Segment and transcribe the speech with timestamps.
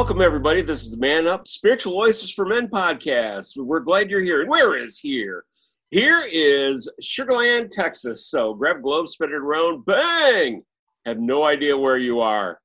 [0.00, 0.62] Welcome, everybody.
[0.62, 3.58] This is Man Up Spiritual Oasis for Men podcast.
[3.58, 4.40] We're glad you're here.
[4.40, 5.44] And where is here?
[5.90, 8.24] Here is Sugar Land, Texas.
[8.30, 10.64] So grab globe, spin it around, bang!
[11.04, 12.62] Have no idea where you are.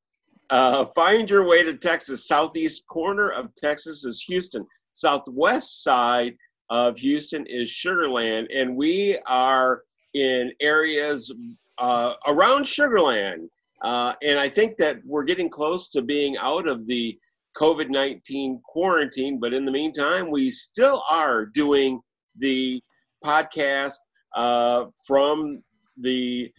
[0.50, 2.26] Uh, find your way to Texas.
[2.26, 4.66] Southeast corner of Texas is Houston.
[4.94, 6.38] Southwest side
[6.70, 8.48] of Houston is Sugar Land.
[8.56, 9.82] And we are
[10.14, 11.34] in areas
[11.80, 13.50] uh, around Sugar Land.
[13.82, 17.20] Uh, and I think that we're getting close to being out of the
[17.58, 19.40] COVID 19 quarantine.
[19.40, 22.02] But in the meantime, we still are doing
[22.38, 22.82] the
[23.24, 23.96] podcast
[24.36, 25.64] uh, from
[25.98, 26.52] the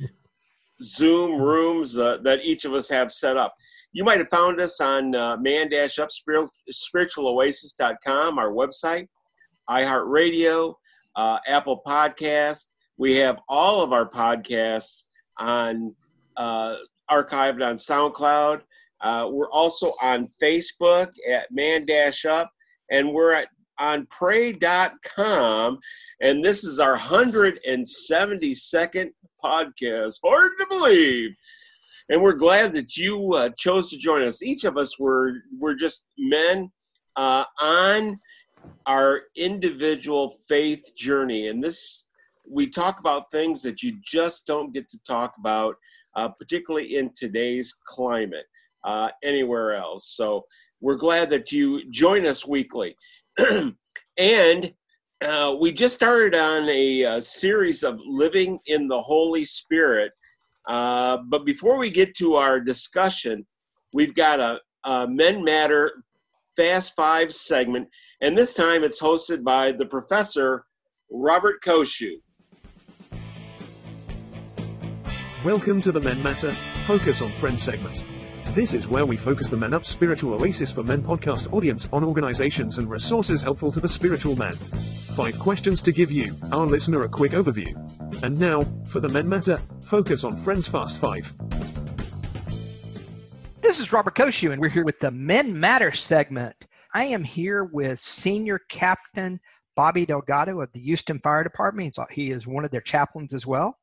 [0.83, 3.55] Zoom rooms uh, that each of us have set up.
[3.93, 9.07] You might have found us on uh, man up spiritualoasis.com, our website,
[9.71, 10.75] iHeartRadio,
[11.17, 12.65] uh, Apple Podcast.
[12.99, 15.05] We have all of our podcasts
[15.39, 15.95] on
[16.37, 16.77] uh,
[17.11, 18.61] archived on SoundCloud.
[19.01, 22.51] Uh, we're also on Facebook at Man Dash Up,
[22.91, 25.79] and we're at on pray.com.
[26.21, 29.11] And this is our 172nd
[29.45, 30.15] podcast.
[30.25, 31.31] Hard to believe.
[32.09, 34.43] And we're glad that you uh, chose to join us.
[34.43, 36.71] Each of us were, were just men
[37.17, 38.19] uh, on
[38.87, 41.49] our individual faith journey.
[41.49, 42.09] And this,
[42.49, 45.77] we talk about things that you just don't get to talk about
[46.17, 48.47] uh, particularly in today's climate,
[48.87, 50.15] uh, anywhere else.
[50.17, 50.47] So
[50.81, 52.97] we're glad that you join us weekly.
[54.17, 54.73] and
[55.23, 60.13] uh, we just started on a, a, series of living in the Holy Spirit.
[60.69, 63.47] Uh, but before we get to our discussion,
[63.93, 65.91] we've got a, a Men Matter
[66.57, 67.89] Fast Five segment.
[68.21, 70.65] And this time it's hosted by the professor,
[71.11, 72.21] Robert Koshy.
[75.45, 76.53] Welcome to the Men Matter
[76.87, 78.05] Focus on Friends segment.
[78.56, 82.03] This is where we focus the Man Up Spiritual Oasis for Men podcast audience on
[82.03, 84.55] organizations and resources helpful to the spiritual man.
[85.15, 87.77] Five questions to give you, our listener, a quick overview.
[88.22, 91.34] And now, for the Men Matter Focus on Friends Fast Five.
[93.61, 96.56] This is Robert Koshy, and we're here with the Men Matter segment.
[96.94, 99.38] I am here with Senior Captain
[99.75, 101.99] Bobby Delgado of the Houston Fire Department.
[102.11, 103.77] He is one of their chaplains as well.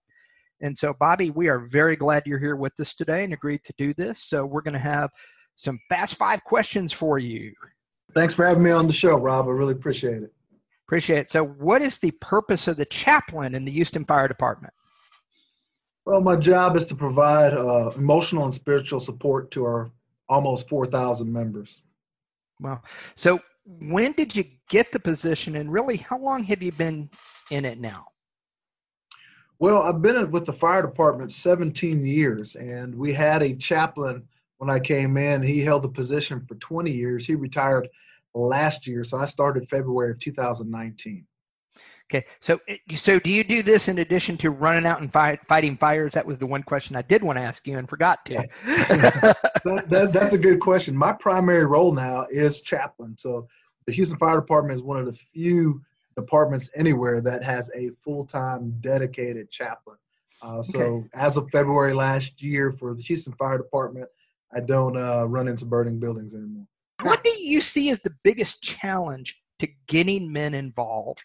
[0.63, 3.73] And so, Bobby, we are very glad you're here with us today and agreed to
[3.77, 4.23] do this.
[4.23, 5.11] So, we're going to have
[5.57, 7.53] some fast five questions for you.
[8.15, 9.47] Thanks for having me on the show, Rob.
[9.47, 10.33] I really appreciate it.
[10.87, 11.31] Appreciate it.
[11.31, 14.73] So, what is the purpose of the chaplain in the Houston Fire Department?
[16.05, 19.91] Well, my job is to provide uh, emotional and spiritual support to our
[20.29, 21.81] almost 4,000 members.
[22.61, 22.81] Well,
[23.15, 27.09] so when did you get the position, and really, how long have you been
[27.51, 28.05] in it now?
[29.63, 34.69] Well, I've been with the fire department 17 years, and we had a chaplain when
[34.69, 35.41] I came in.
[35.41, 37.25] He held the position for 20 years.
[37.25, 37.87] He retired
[38.33, 41.25] last year, so I started February of 2019.
[42.11, 45.39] Okay, so eh, so do you do this in addition to running out and fight,
[45.47, 46.11] fighting fires?
[46.11, 48.45] That was the one question I did want to ask you and forgot to.
[48.65, 50.93] that, that, that's a good question.
[50.93, 53.15] My primary role now is chaplain.
[53.17, 53.47] So
[53.85, 55.81] the Houston Fire Department is one of the few
[56.15, 59.97] departments anywhere that has a full-time dedicated chaplain.
[60.41, 61.07] Uh, so okay.
[61.13, 64.07] as of February last year for the Houston Fire Department,
[64.53, 66.67] I don't uh, run into burning buildings anymore.
[67.01, 71.23] What do you see as the biggest challenge to getting men involved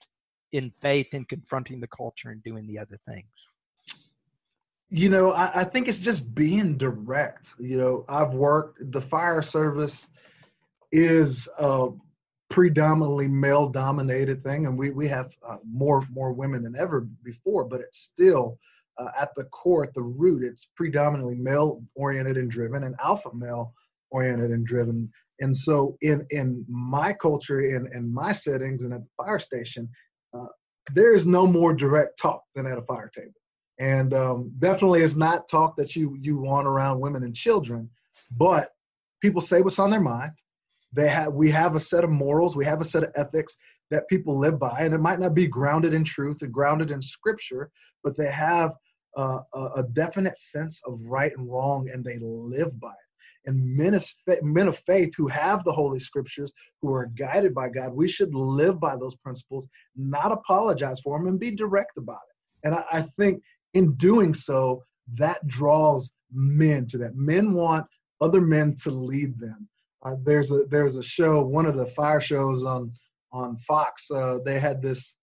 [0.53, 3.27] in faith and confronting the culture and doing the other things?
[4.91, 7.55] You know, I, I think it's just being direct.
[7.59, 10.09] You know, I've worked, the fire service
[10.91, 11.89] is uh,
[12.51, 17.65] predominantly male dominated thing and we, we have uh, more more women than ever before
[17.65, 18.59] but it's still
[18.99, 23.31] uh, at the core at the root it's predominantly male oriented and driven and alpha
[23.35, 23.75] male
[24.11, 25.11] oriented and driven.
[25.41, 29.89] And so in in my culture in in my settings and at the fire station
[30.35, 30.49] uh,
[30.93, 33.33] there is no more direct talk than at a fire table.
[33.79, 37.89] And um, definitely it's not talk that you you want around women and children
[38.37, 38.71] but
[39.21, 40.33] people say what's on their mind
[40.93, 43.57] they have we have a set of morals we have a set of ethics
[43.91, 47.01] that people live by and it might not be grounded in truth or grounded in
[47.01, 47.71] scripture
[48.03, 48.73] but they have
[49.17, 49.41] a,
[49.77, 53.09] a definite sense of right and wrong and they live by it
[53.49, 53.77] and
[54.43, 56.53] men of faith who have the Holy Scriptures,
[56.83, 61.29] who are guided by God, we should live by those principles, not apologize for them,
[61.29, 62.67] and be direct about it.
[62.67, 63.43] And I, I think
[63.73, 67.17] in doing so, that draws men to that.
[67.17, 67.87] Men want
[68.21, 69.67] other men to lead them.
[70.05, 72.93] Uh, there's a there's a show, one of the fire shows on
[73.33, 74.11] on Fox.
[74.11, 75.17] Uh, they had this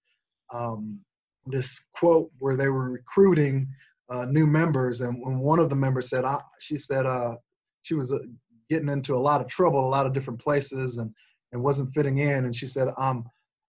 [0.54, 1.00] um,
[1.46, 3.68] this quote where they were recruiting
[4.10, 7.36] uh, new members, and when one of the members said, I, she said uh,
[7.84, 8.18] she was uh,
[8.70, 11.12] getting into a lot of trouble, a lot of different places, and
[11.52, 13.24] and wasn't fitting in, and she said, I'm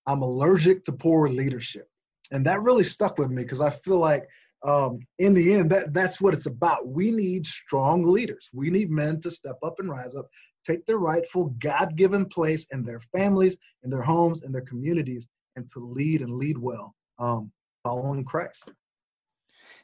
[0.07, 1.89] I'm allergic to poor leadership,
[2.33, 4.27] and that really stuck with me because I feel like
[4.65, 6.89] um, in the end, that, that's what it's about.
[6.89, 8.49] We need strong leaders.
[8.53, 10.29] We need men to step up and rise up,
[10.67, 15.29] take their rightful God given place in their families, in their homes, in their communities,
[15.57, 17.51] and to lead and lead well, um,
[17.83, 18.71] following Christ.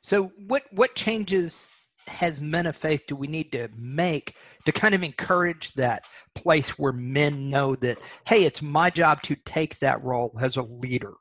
[0.03, 1.65] So, what, what changes
[2.09, 6.79] has men of faith do we need to make to kind of encourage that place
[6.79, 11.15] where men know that, hey, it's my job to take that role as a leader?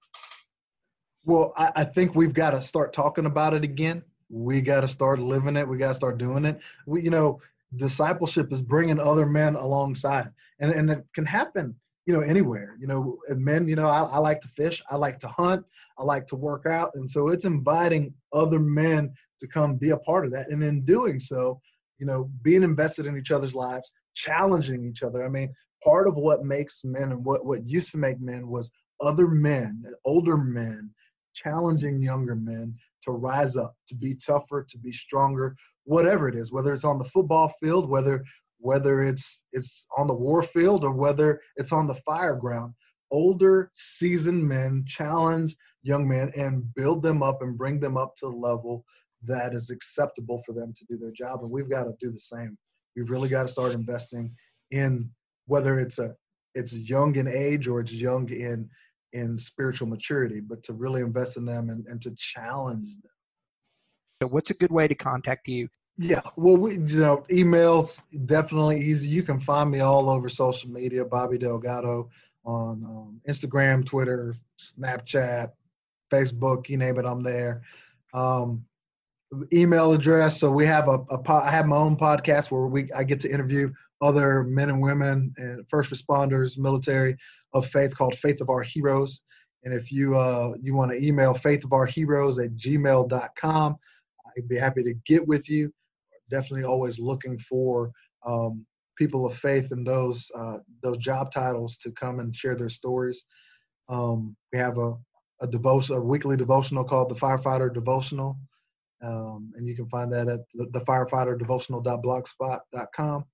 [1.24, 4.04] Well, I, I think we've got to start talking about it again.
[4.30, 5.68] We got to start living it.
[5.68, 6.60] We got to start doing it.
[6.88, 7.40] We, you know,
[7.76, 10.30] discipleship is bringing other men alongside,
[10.60, 11.76] and and it can happen,
[12.06, 12.76] you know, anywhere.
[12.80, 13.68] You know, men.
[13.68, 14.82] You know, I, I like to fish.
[14.90, 15.66] I like to hunt.
[15.98, 19.98] I like to work out, and so it's inviting other men to come be a
[19.98, 20.50] part of that.
[20.50, 21.60] And in doing so,
[22.00, 25.26] you know, being invested in each other's lives, challenging each other.
[25.26, 25.54] I mean,
[25.84, 29.84] part of what makes men and what what used to make men was other men,
[30.06, 30.92] older men
[31.34, 36.52] challenging younger men to rise up, to be tougher, to be stronger, whatever it is,
[36.52, 38.24] whether it's on the football field, whether
[38.60, 42.74] whether it's it's on the war field or whether it's on the fire ground.
[43.10, 48.28] Older, seasoned men challenge young men and build them up and bring them up to
[48.28, 48.86] the level
[49.24, 51.42] that is acceptable for them to do their job.
[51.42, 52.58] And we've got to do the same.
[52.96, 54.34] We've really got to start investing
[54.72, 55.10] in
[55.48, 56.16] whether it's a
[56.54, 58.70] it's young in age or it's young in
[59.14, 63.12] in spiritual maturity, but to really invest in them and, and to challenge them.
[64.22, 65.68] So, what's a good way to contact you?
[65.98, 69.10] Yeah, well, we you know emails definitely easy.
[69.10, 72.10] You can find me all over social media, Bobby Delgado
[72.46, 75.52] on um, Instagram, Twitter, Snapchat,
[76.12, 76.70] Facebook.
[76.70, 77.62] You name it, I'm there.
[78.14, 78.66] Um,
[79.54, 80.40] email address.
[80.40, 83.32] So we have a, a I have my own podcast where we I get to
[83.32, 83.72] interview
[84.02, 87.18] other men and women and first responders, military
[87.54, 89.22] of faith called Faith of Our Heroes.
[89.64, 93.76] And if you uh, you want to email faith of our heroes at gmail.com,
[94.38, 95.72] I'd be happy to get with you.
[96.30, 97.92] Definitely always looking for
[98.26, 98.66] um,
[98.98, 103.24] people of faith and those uh, those job titles to come and share their stories.
[103.90, 104.96] Um, we have a
[105.42, 108.38] a devotion, a weekly devotional called the Firefighter Devotional,
[109.02, 113.26] um, and you can find that at the, the firefighterdevotional.blogspot.com.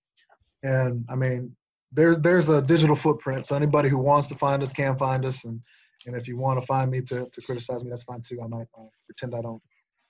[0.63, 1.53] And I mean,
[1.91, 5.43] there's there's a digital footprint, so anybody who wants to find us can find us,
[5.45, 5.61] and
[6.05, 8.39] and if you want to find me to, to criticize me, that's fine too.
[8.41, 9.61] I might uh, pretend I don't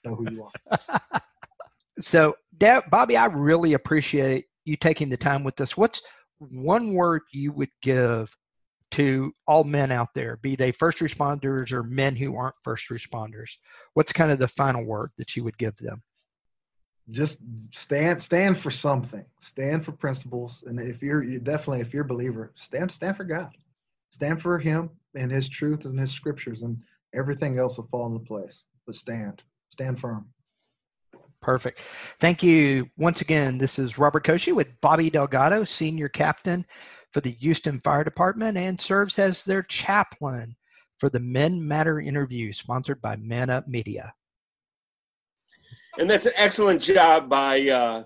[0.06, 1.22] know who you are.
[2.00, 5.76] so, Dad, Bobby, I really appreciate you taking the time with us.
[5.76, 6.02] What's
[6.40, 8.36] one word you would give
[8.92, 13.50] to all men out there, be they first responders or men who aren't first responders?
[13.94, 16.04] What's kind of the final word that you would give them?
[17.12, 17.40] Just
[17.72, 19.26] stand stand for something.
[19.40, 20.64] Stand for principles.
[20.68, 23.56] And if you're you definitely if you're a believer stand stand for god.
[24.10, 26.78] Stand for him and his truth and his scriptures and
[27.14, 28.66] everything else will fall into place.
[28.86, 30.28] But stand stand firm
[31.40, 31.82] perfect.
[32.20, 33.58] Thank you once again.
[33.58, 36.66] This is robert Koshy with bobby delgado senior captain
[37.14, 40.56] for the houston fire department and serves as their chaplain
[40.98, 44.14] for the men matter interview sponsored by man up media
[45.98, 48.04] and that's an excellent job by uh,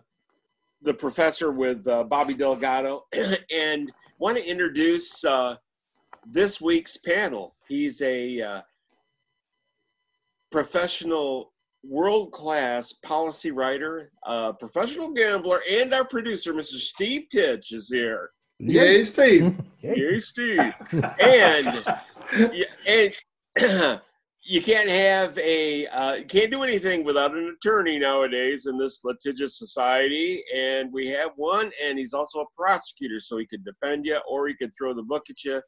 [0.82, 3.06] the professor with uh, Bobby Delgado.
[3.54, 5.56] and want to introduce uh,
[6.26, 7.56] this week's panel.
[7.68, 8.62] He's a uh,
[10.52, 14.12] professional, world class policy writer,
[14.60, 16.76] professional gambler, and our producer, Mr.
[16.76, 18.30] Steve Titch, is here.
[18.60, 19.60] Yay, Steve.
[19.82, 20.74] Yay, Steve.
[21.20, 21.84] and,
[22.86, 23.14] and
[24.44, 29.58] you can't have a uh, can't do anything without an attorney nowadays in this litigious
[29.58, 34.20] society and we have one and he's also a prosecutor so he could defend you
[34.28, 35.62] or he could throw the book at you.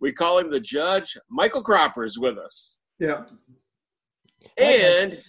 [0.00, 1.16] We call him the judge.
[1.30, 2.78] Michael cropper is with us.
[3.00, 3.24] Yeah.
[4.58, 5.22] And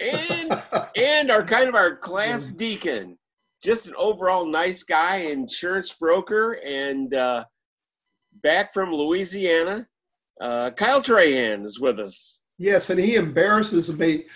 [0.00, 0.62] and
[0.96, 3.18] and our kind of our class deacon.
[3.64, 7.44] Just an overall nice guy insurance broker and uh,
[8.42, 9.88] back from louisiana
[10.40, 12.40] uh, Kyle Trahan is with us.
[12.58, 14.26] Yes, and he embarrasses me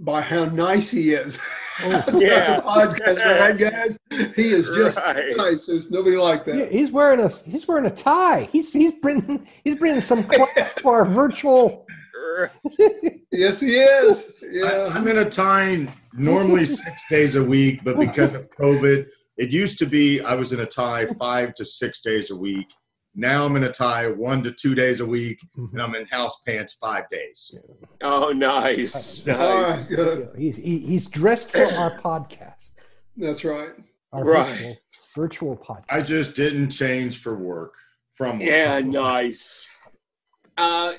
[0.00, 1.38] by how nice he is.
[1.78, 2.56] Yeah.
[2.56, 3.98] the podcast, right, guys?
[4.34, 5.36] He is just Right.
[5.36, 5.66] nice.
[5.66, 6.56] There's nobody like that.
[6.56, 8.48] Yeah, he's wearing a he's wearing a tie.
[8.50, 11.84] He's he's bringing he's bringing some class to our virtual.
[13.30, 14.32] Yes, he is.
[14.50, 14.64] Yeah.
[14.64, 19.50] I, I'm in a tie normally six days a week, but because of COVID, it
[19.50, 22.72] used to be I was in a tie five to six days a week.
[23.18, 26.40] Now I'm in a tie one to two days a week, and I'm in house
[26.46, 27.54] pants five days.
[28.02, 29.24] Oh, nice.
[29.26, 29.90] Nice.
[29.90, 30.28] right.
[30.36, 32.72] He's he, he's dressed for our podcast,
[33.16, 33.70] That's right.
[34.12, 34.46] our Right.
[34.46, 34.76] virtual,
[35.14, 35.84] virtual podcast.
[35.88, 37.74] I just didn't change for work
[38.12, 38.48] from work.
[38.48, 39.66] Yeah, nice.
[40.58, 40.92] Uh,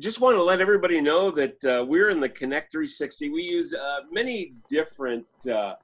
[0.00, 3.30] just want to let everybody know that uh, we're in the Connect 360.
[3.30, 5.76] We use uh, many different uh,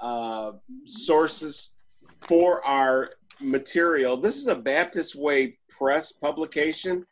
[0.00, 0.52] uh,
[0.86, 1.76] sources
[2.22, 3.10] for our
[3.40, 4.16] material.
[4.16, 7.04] This is a Baptist Way Press publication.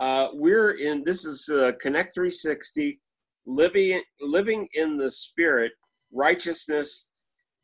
[0.00, 1.04] Uh, we're in.
[1.04, 2.98] This is uh, Connect 360,
[3.46, 5.72] living living in the Spirit,
[6.12, 7.10] righteousness,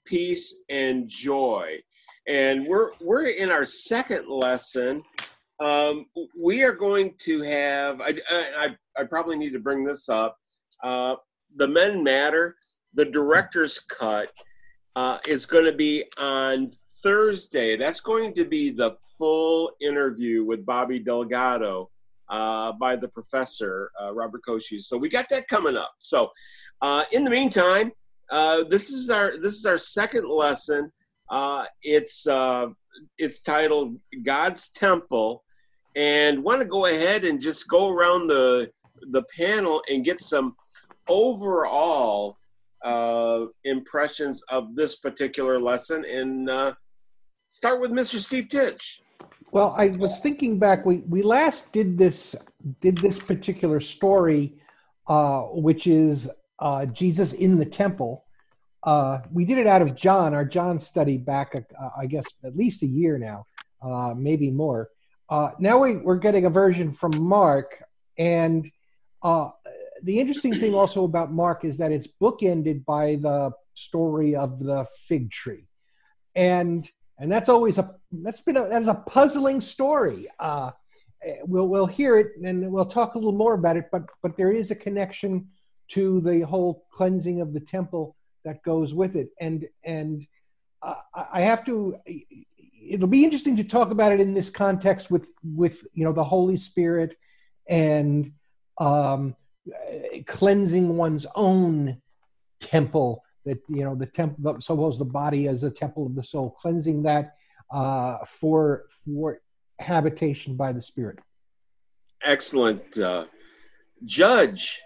[0.04, 1.76] peace, and joy.
[2.26, 5.02] And we're we're in our second lesson
[5.61, 6.06] um,
[6.38, 10.37] we are going to have I, I, I probably need to bring this up
[10.82, 11.16] uh,
[11.56, 12.56] the men matter
[12.94, 14.30] the director's cut
[14.96, 16.70] uh, is going to be on
[17.04, 17.76] thursday.
[17.76, 21.88] That's going to be the full interview with bobby delgado
[22.28, 25.92] uh, by the professor uh, robert koshy so we got that coming up.
[26.00, 26.32] So
[26.82, 27.92] uh, in the meantime
[28.30, 30.90] uh, this is our this is our second lesson.
[31.30, 32.66] Uh, it's uh,
[33.18, 35.42] it's titled god's temple.
[35.96, 38.70] And want to go ahead and just go around the
[39.11, 40.56] the panel and get some
[41.06, 42.38] overall
[42.82, 46.04] uh, impressions of this particular lesson.
[46.04, 46.49] And
[47.54, 48.18] start with Mr.
[48.18, 49.00] Steve Titch.
[49.52, 50.84] Well, I was thinking back.
[50.84, 52.34] We we last did this
[52.80, 54.56] did this particular story,
[55.06, 58.25] uh, which is uh, Jesus in the temple.
[58.82, 62.56] Uh, we did it out of John, our John study back, uh, I guess, at
[62.56, 63.46] least a year now,
[63.80, 64.90] uh, maybe more.
[65.30, 67.82] Uh, now we, we're getting a version from Mark,
[68.18, 68.70] and
[69.23, 74.84] the interesting thing also about Mark is that it's bookended by the story of the
[75.06, 75.66] fig tree,
[76.34, 80.28] and and that's always a that's been a that's a puzzling story.
[80.38, 80.71] Uh,
[81.44, 84.52] we'll we'll hear it and we'll talk a little more about it, but but there
[84.52, 85.49] is a connection
[85.88, 90.26] to the whole cleansing of the temple that goes with it, and and
[90.83, 91.97] uh, I I have to.
[92.87, 96.25] It'll be interesting to talk about it in this context with with you know the
[96.25, 97.16] Holy Spirit
[97.66, 98.33] and
[98.78, 99.37] um,
[100.26, 102.02] cleansing one's own
[102.61, 106.50] temple that you know the temple suppose the body as the temple of the soul
[106.50, 107.36] cleansing that
[107.72, 109.40] uh, for for
[109.78, 111.18] habitation by the spirit
[112.22, 112.98] Excellent.
[112.98, 113.26] Uh,
[114.04, 114.80] Judge,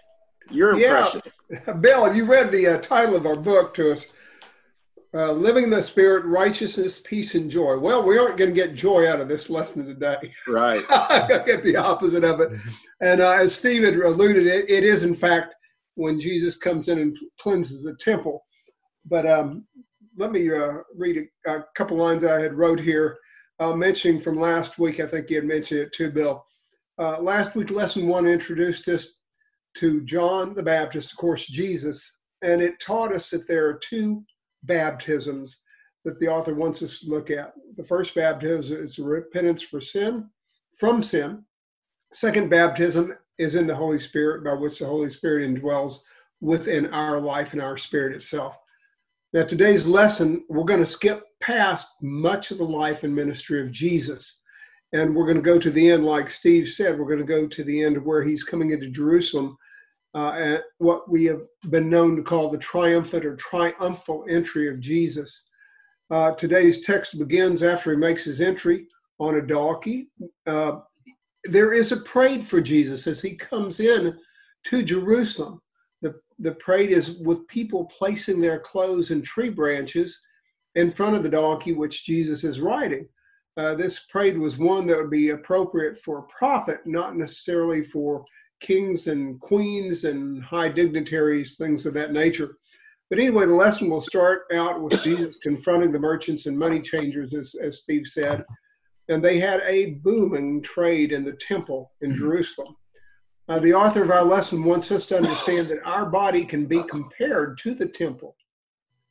[0.51, 1.57] your impression Yeah.
[1.57, 1.81] impression.
[1.81, 4.07] Bill, you read the uh, title of our book to us
[5.13, 7.77] uh, Living in the Spirit, Righteousness, Peace, and Joy.
[7.79, 10.33] Well, we aren't going to get joy out of this lesson today.
[10.47, 10.83] Right.
[10.89, 12.51] I get the opposite of it.
[13.01, 15.55] And uh, as Steve had alluded, it, it is in fact
[15.95, 18.45] when Jesus comes in and cleanses the temple.
[19.09, 19.65] But um,
[20.17, 23.17] let me uh, read a, a couple lines I had wrote here,
[23.59, 24.99] uh, mentioning from last week.
[24.99, 26.45] I think you had mentioned it too, Bill.
[26.99, 29.15] Uh, last week, lesson one introduced us
[29.75, 34.23] to John the Baptist, of course, Jesus, and it taught us that there are two
[34.63, 35.59] baptisms
[36.05, 37.53] that the author wants us to look at.
[37.77, 40.29] The first baptism is repentance for sin,
[40.77, 41.43] from sin.
[42.11, 45.99] Second baptism is in the Holy Spirit, by which the Holy Spirit indwells
[46.41, 48.57] within our life and our spirit itself.
[49.31, 53.71] Now, today's lesson, we're going to skip past much of the life and ministry of
[53.71, 54.39] Jesus.
[54.91, 57.47] And we're going to go to the end, like Steve said, we're going to go
[57.47, 59.55] to the end of where he's coming into Jerusalem
[60.15, 64.79] uh, at what we have been known to call the triumphant or triumphal entry of
[64.79, 65.45] Jesus.
[66.09, 68.87] Uh, today's text begins after he makes his entry
[69.19, 70.09] on a donkey.
[70.47, 70.79] Uh,
[71.43, 74.17] there is a parade for Jesus as he comes in
[74.63, 75.61] to Jerusalem.
[76.01, 80.21] The, the parade is with people placing their clothes in tree branches
[80.75, 83.07] in front of the donkey which Jesus is riding.
[83.57, 88.23] Uh, this parade was one that would be appropriate for a prophet, not necessarily for
[88.61, 92.57] kings and queens and high dignitaries, things of that nature.
[93.09, 97.33] But anyway, the lesson will start out with Jesus confronting the merchants and money changers,
[97.33, 98.45] as, as Steve said.
[99.07, 102.75] And they had a booming trade in the temple in Jerusalem.
[103.49, 106.83] Uh, the author of our lesson wants us to understand that our body can be
[106.83, 108.35] compared to the temple,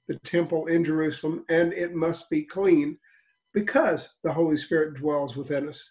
[0.06, 2.96] the temple in Jerusalem, and it must be clean
[3.52, 5.90] because the Holy Spirit dwells within us.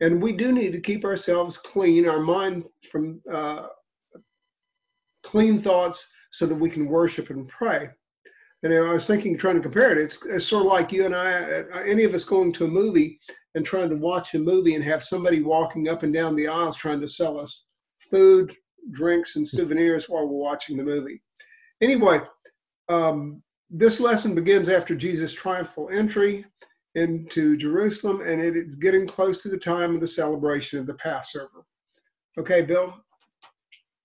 [0.00, 3.68] And we do need to keep ourselves clean, our mind from uh,
[5.22, 7.88] clean thoughts so that we can worship and pray.
[8.64, 11.14] And I was thinking, trying to compare it, it's, it's sort of like you and
[11.14, 13.20] I, uh, any of us going to a movie
[13.54, 16.76] and trying to watch a movie and have somebody walking up and down the aisles
[16.76, 17.65] trying to sell us
[18.10, 18.54] food,
[18.92, 21.22] drinks, and souvenirs while we're watching the movie.
[21.80, 22.20] Anyway,
[22.88, 26.44] um, this lesson begins after Jesus' triumphal entry
[26.94, 30.94] into Jerusalem, and it is getting close to the time of the celebration of the
[30.94, 31.64] Passover.
[32.38, 32.98] Okay, Bill?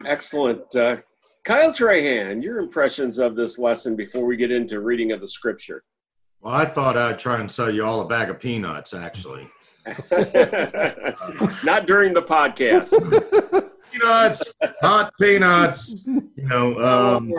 [0.06, 0.76] Excellent.
[0.76, 0.98] Uh,
[1.44, 5.84] Kyle Trahan, your impressions of this lesson before we get into reading of the scripture.
[6.42, 9.48] Well, I thought I'd try and sell you all a bag of peanuts, actually.
[11.64, 12.94] Not during the podcast.
[13.92, 16.04] peanuts, hot peanuts.
[16.06, 16.80] You know,
[17.18, 17.34] um,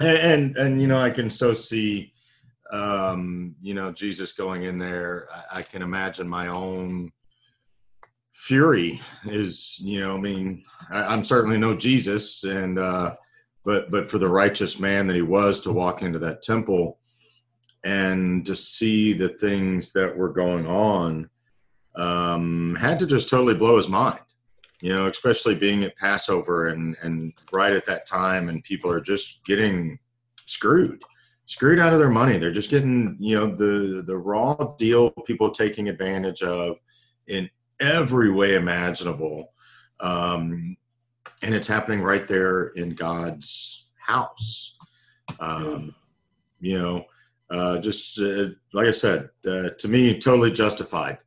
[0.00, 2.12] and, and, and you know, I can so see,
[2.70, 5.26] um, you know, Jesus going in there.
[5.32, 7.12] I, I can imagine my own
[8.34, 9.00] fury.
[9.24, 13.14] Is you know, I mean, I, I'm certainly no Jesus, and uh,
[13.64, 16.98] but but for the righteous man that he was to walk into that temple
[17.84, 21.30] and to see the things that were going on
[21.94, 24.18] um, had to just totally blow his mind
[24.80, 29.00] you know especially being at passover and and right at that time and people are
[29.00, 29.98] just getting
[30.44, 31.02] screwed
[31.44, 35.50] screwed out of their money they're just getting you know the the raw deal people
[35.50, 36.76] taking advantage of
[37.28, 37.48] in
[37.80, 39.52] every way imaginable
[40.00, 40.76] um,
[41.42, 44.76] and it's happening right there in god's house
[45.40, 45.94] um,
[46.60, 47.04] you know
[47.50, 51.18] uh, just uh, like I said, uh, to me, totally justified,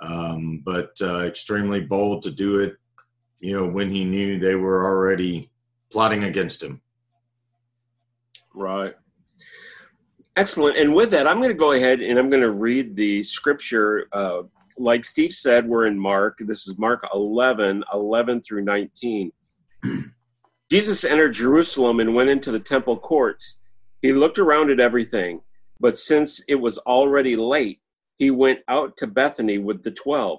[0.00, 2.74] um, but uh, extremely bold to do it.
[3.42, 5.50] You know, when he knew they were already
[5.90, 6.80] plotting against him.
[8.54, 8.94] Right.
[10.36, 10.78] Excellent.
[10.78, 14.06] And with that, I'm going to go ahead and I'm going to read the scripture.
[14.12, 14.44] Uh,
[14.78, 16.38] like Steve said, we're in Mark.
[16.38, 19.30] This is Mark 11, 11 through 19.
[20.70, 23.60] Jesus entered Jerusalem and went into the temple courts.
[24.00, 25.42] He looked around at everything
[25.82, 27.80] but since it was already late,
[28.18, 30.38] he went out to Bethany with the twelve.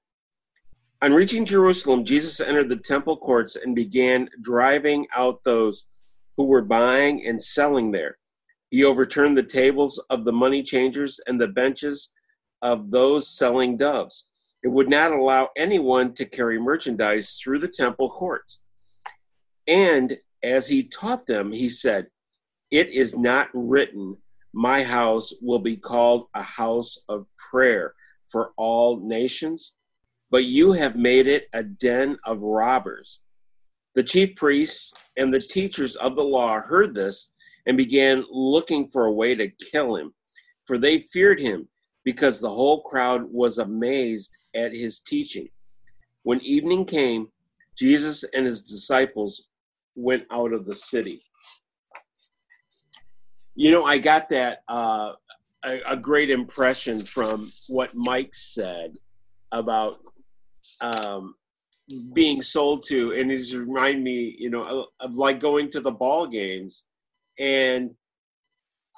[1.03, 5.85] On reaching Jerusalem, Jesus entered the temple courts and began driving out those
[6.37, 8.19] who were buying and selling there.
[8.69, 12.13] He overturned the tables of the money changers and the benches
[12.61, 14.27] of those selling doves.
[14.61, 18.61] It would not allow anyone to carry merchandise through the temple courts.
[19.65, 22.09] And as he taught them, he said,
[22.69, 24.17] It is not written,
[24.53, 27.95] My house will be called a house of prayer
[28.31, 29.77] for all nations
[30.31, 33.21] but you have made it a den of robbers.
[33.93, 37.33] The chief priests and the teachers of the law heard this
[37.67, 40.13] and began looking for a way to kill him,
[40.65, 41.67] for they feared him
[42.05, 45.49] because the whole crowd was amazed at his teaching.
[46.23, 47.27] When evening came,
[47.77, 49.49] Jesus and his disciples
[49.95, 51.23] went out of the city.
[53.55, 55.13] You know, I got that uh,
[55.63, 58.95] a, a great impression from what Mike said
[59.51, 59.99] about
[60.81, 61.35] um,
[62.13, 65.79] being sold to, and it just remind me, you know, of, of like going to
[65.79, 66.87] the ball games,
[67.39, 67.91] and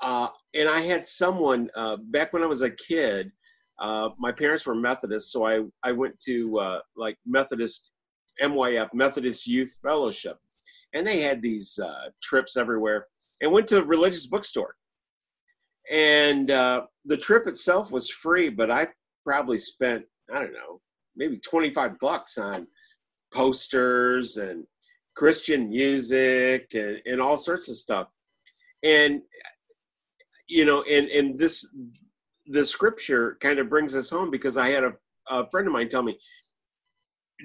[0.01, 3.31] uh, and I had someone uh, back when I was a kid.
[3.79, 7.91] Uh, my parents were Methodist, so I I went to uh, like Methodist
[8.41, 10.37] MYF Methodist Youth Fellowship,
[10.93, 13.07] and they had these uh, trips everywhere,
[13.41, 14.75] and went to a religious bookstore,
[15.89, 18.87] and uh, the trip itself was free, but I
[19.23, 20.81] probably spent I don't know
[21.15, 22.67] maybe 25 bucks on
[23.33, 24.65] posters and
[25.15, 28.07] Christian music and, and all sorts of stuff.
[28.83, 29.21] And,
[30.47, 31.73] you know, and, and this,
[32.47, 34.93] the scripture kind of brings us home because I had a,
[35.29, 36.17] a friend of mine tell me,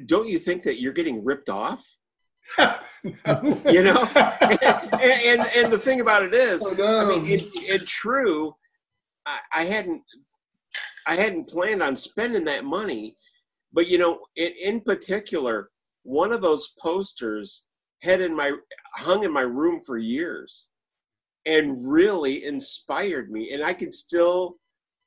[0.07, 1.85] don't you think that you're getting ripped off?
[2.59, 7.01] you know, and, and, and the thing about it is, oh, no.
[7.01, 8.55] I mean, it, it true.
[9.27, 10.03] I, I hadn't
[11.09, 13.17] I hadn't planned on spending that money,
[13.73, 15.71] but you know, in, in particular,
[16.03, 17.67] one of those posters
[18.03, 18.53] had in my
[18.95, 20.71] hung in my room for years
[21.47, 24.57] and really inspired me and i can still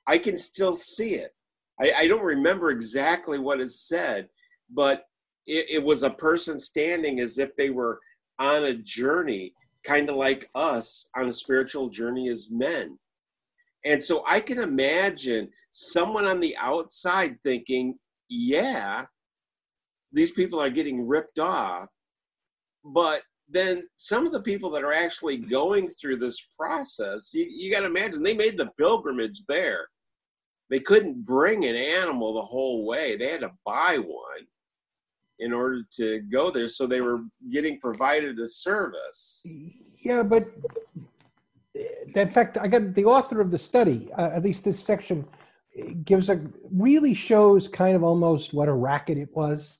[0.07, 1.33] i can still see it.
[1.79, 4.27] I, I don't remember exactly what it said
[4.69, 5.05] but
[5.45, 7.99] it, it was a person standing as if they were
[8.39, 12.97] on a journey kind of like us on a spiritual journey as men.
[13.83, 17.97] And so I can imagine someone on the outside thinking,
[18.31, 19.05] yeah,
[20.13, 21.89] these people are getting ripped off.
[22.83, 27.69] But then some of the people that are actually going through this process, you, you
[27.71, 29.85] got to imagine they made the pilgrimage there.
[30.69, 34.47] They couldn't bring an animal the whole way, they had to buy one
[35.39, 36.69] in order to go there.
[36.69, 39.45] So they were getting provided a service.
[40.05, 40.47] Yeah, but
[41.73, 45.25] in fact, I got the author of the study, uh, at least this section,
[46.03, 49.79] gives a really shows kind of almost what a racket it was.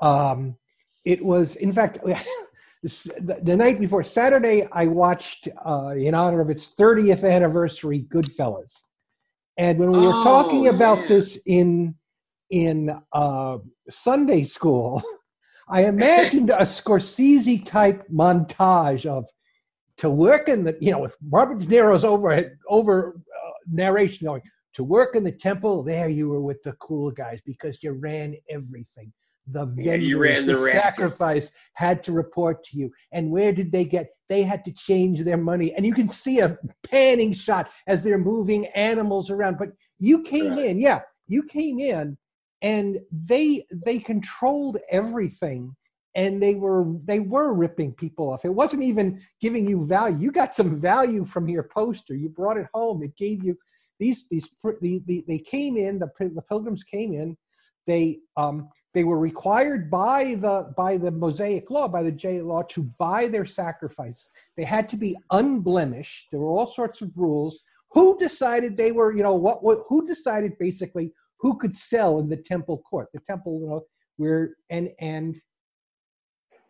[0.00, 0.56] Um,
[1.04, 1.98] it was, in fact,
[2.82, 8.72] the, the, night before Saturday, I watched uh, in honor of its 30th anniversary, Goodfellas,
[9.56, 11.08] and when we were oh, talking about yeah.
[11.08, 11.94] this in
[12.50, 13.58] in uh,
[13.88, 15.02] Sunday school,
[15.68, 19.26] I imagined a Scorsese type montage of
[19.96, 24.42] to work in the you know with Robert De Niro's over over uh, narration going
[24.74, 25.82] to work in the temple.
[25.82, 29.12] There you were with the cool guys because you ran everything.
[29.46, 32.90] The vendors, ran the, the sacrifice had to report to you.
[33.12, 34.08] And where did they get?
[34.30, 35.74] They had to change their money.
[35.74, 39.58] And you can see a panning shot as they're moving animals around.
[39.58, 40.66] But you came right.
[40.66, 42.16] in, yeah, you came in,
[42.62, 45.76] and they they controlled everything
[46.14, 48.44] and they were they were ripping people off.
[48.44, 50.18] It wasn't even giving you value.
[50.18, 52.14] You got some value from your poster.
[52.14, 53.02] You brought it home.
[53.02, 53.58] It gave you
[54.04, 54.48] these these
[54.82, 55.98] the, the, they came in.
[55.98, 57.36] The the pilgrims came in.
[57.86, 62.62] They um they were required by the by the Mosaic law by the J law
[62.74, 64.28] to buy their sacrifice.
[64.56, 66.28] They had to be unblemished.
[66.30, 67.60] There were all sorts of rules.
[67.92, 72.28] Who decided they were you know what, what who decided basically who could sell in
[72.28, 73.08] the temple court?
[73.14, 73.82] The temple you know
[74.16, 75.40] where and and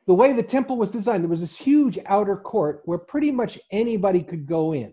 [0.06, 3.58] the way the temple was designed, there was this huge outer court where pretty much
[3.72, 4.92] anybody could go in.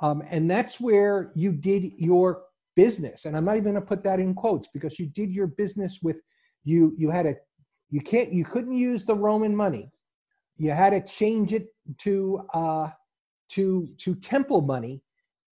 [0.00, 2.42] Um, and that's where you did your
[2.76, 3.24] business.
[3.24, 6.00] And I'm not even going to put that in quotes because you did your business
[6.02, 6.16] with
[6.64, 6.94] you.
[6.96, 7.36] You had a
[7.90, 9.90] you can't you couldn't use the Roman money.
[10.56, 12.88] You had to change it to uh,
[13.50, 15.02] to to temple money.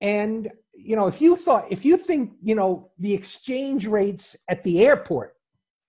[0.00, 4.62] And you know, if you thought if you think you know the exchange rates at
[4.64, 5.34] the airport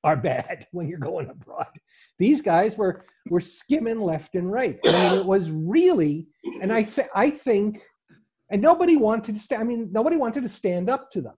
[0.04, 1.67] are bad when you're going abroad.
[2.17, 4.80] These guys were were skimming left and right.
[4.86, 6.28] I mean, it was really,
[6.62, 7.82] and I th- I think,
[8.50, 9.62] and nobody wanted to stand.
[9.62, 11.36] I mean, nobody wanted to stand up to them.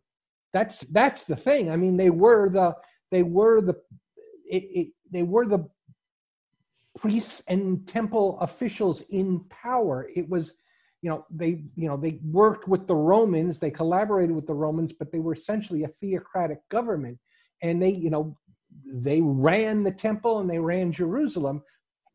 [0.54, 1.71] That's that's the thing.
[1.71, 2.76] I mean, they were the
[3.10, 3.76] they were the
[4.50, 5.69] it, it they were the
[6.97, 10.10] priests and temple officials in power.
[10.13, 10.56] It was
[11.02, 14.93] you know they you know they worked with the romans they collaborated with the romans
[14.93, 17.17] but they were essentially a theocratic government
[17.63, 18.38] and they you know
[18.86, 21.63] they ran the temple and they ran Jerusalem.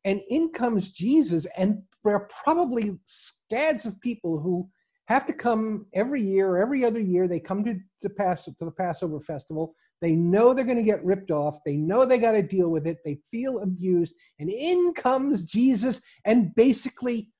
[0.05, 4.69] And in comes Jesus, and there are probably scads of people who
[5.07, 7.29] have to come every year every other year.
[7.29, 9.75] They come to the to the Passover festival.
[10.03, 11.59] They know they're going to get ripped off.
[11.64, 12.99] They know they got to deal with it.
[13.05, 17.31] They feel abused, and in comes Jesus and basically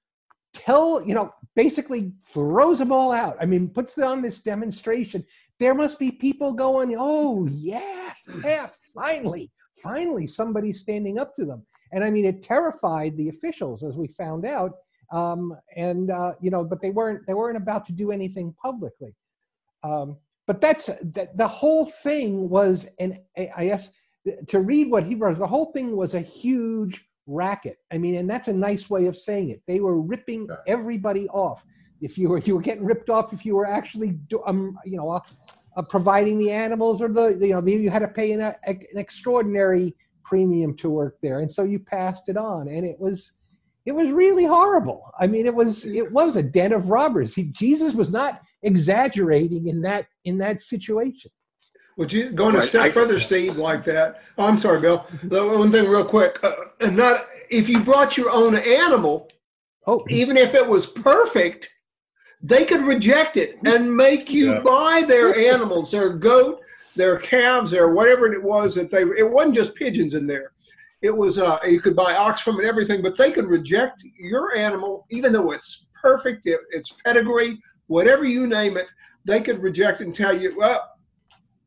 [0.55, 3.37] tell you know basically throws them all out.
[3.41, 5.25] I mean, puts on this demonstration.
[5.59, 8.13] There must be people going, "Oh yeah,
[8.45, 9.51] yeah, finally,
[9.83, 14.09] finally, somebody's standing up to them." And I mean, it terrified the officials, as we
[14.09, 14.73] found out.
[15.11, 19.15] Um, and uh, you know, but they weren't they weren't about to do anything publicly.
[19.83, 20.17] Um,
[20.47, 23.91] but that's that the whole thing was, and I guess
[24.49, 27.79] to read what he wrote, the whole thing was a huge racket.
[27.93, 29.63] I mean, and that's a nice way of saying it.
[29.67, 31.65] They were ripping everybody off.
[32.01, 34.97] If you were you were getting ripped off, if you were actually do, um, you
[34.97, 35.21] know uh,
[35.77, 38.55] uh, providing the animals or the you know maybe you had to pay an, a,
[38.67, 43.33] an extraordinary premium to work there, and so you passed it on, and it was
[43.87, 45.11] it was really horrible.
[45.19, 47.35] I mean, it was it was a den of robbers.
[47.35, 51.31] He, Jesus was not exaggerating in that in that situation.
[51.97, 54.23] Would you going a step further, Steve, like that?
[54.37, 54.99] Oh, I'm sorry, Bill.
[55.29, 59.31] One thing, real quick, uh, and not if you brought your own animal,
[59.87, 61.73] oh, even if it was perfect,
[62.43, 64.61] they could reject it and make you yeah.
[64.61, 66.61] buy their animals, their goat,
[66.97, 69.03] their calves, their whatever it was that they.
[69.03, 70.53] It wasn't just pigeons in there.
[71.03, 74.57] It was uh, you could buy ox from and everything, but they could reject your
[74.57, 78.87] animal, even though it's perfect, it, it's pedigree, whatever you name it.
[79.25, 80.89] They could reject it and tell you, well,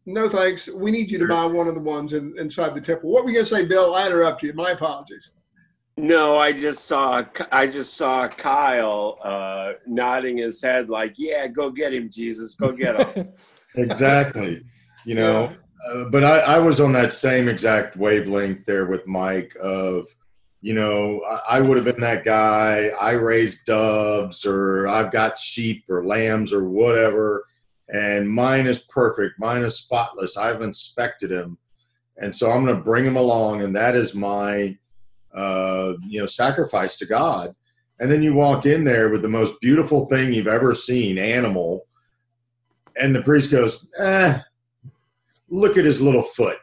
[0.05, 0.71] no thanks.
[0.71, 3.11] We need you to buy one of the ones in, inside the temple.
[3.11, 3.93] What were you going to say, Bill?
[3.93, 4.53] I interrupted you.
[4.53, 5.33] My apologies.
[5.97, 11.69] No, I just saw I just saw Kyle uh, nodding his head like, "Yeah, go
[11.69, 13.33] get him, Jesus, go get him."
[13.75, 14.63] exactly.
[15.03, 15.53] You know,
[15.87, 20.07] uh, but I, I was on that same exact wavelength there with Mike of
[20.61, 22.89] you know, I, I would have been that guy.
[22.99, 27.45] I raise doves, or I've got sheep or lambs or whatever,
[27.87, 29.39] and mine is perfect.
[29.39, 30.37] Mine is spotless.
[30.37, 31.57] I've inspected him,
[32.17, 34.77] and so I'm going to bring him along, and that is my,
[35.33, 37.55] uh, you know, sacrifice to God.
[38.01, 41.85] And then you walk in there with the most beautiful thing you've ever seen, animal,
[43.01, 44.39] and the priest goes, "Eh,
[45.49, 46.57] look at his little foot."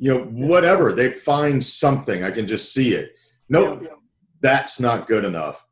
[0.00, 0.92] you know, whatever.
[0.92, 2.24] They find something.
[2.24, 3.12] I can just see it.
[3.50, 3.86] Nope,
[4.40, 5.62] that's not good enough.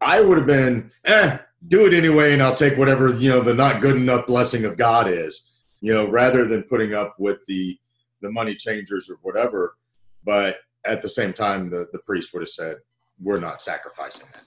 [0.00, 3.54] I would have been, eh, do it anyway, and I'll take whatever, you know, the
[3.54, 7.78] not good enough blessing of God is, you know, rather than putting up with the
[8.20, 9.76] the money changers or whatever.
[10.24, 12.76] But at the same time, the, the priest would have said,
[13.20, 14.42] We're not sacrificing that.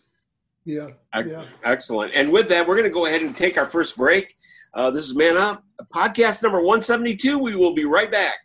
[0.65, 0.89] Yeah.
[1.15, 1.45] yeah.
[1.63, 2.13] Excellent.
[2.15, 4.36] And with that, we're going to go ahead and take our first break.
[4.73, 7.38] Uh, this is Man Up, podcast number 172.
[7.38, 8.36] We will be right back.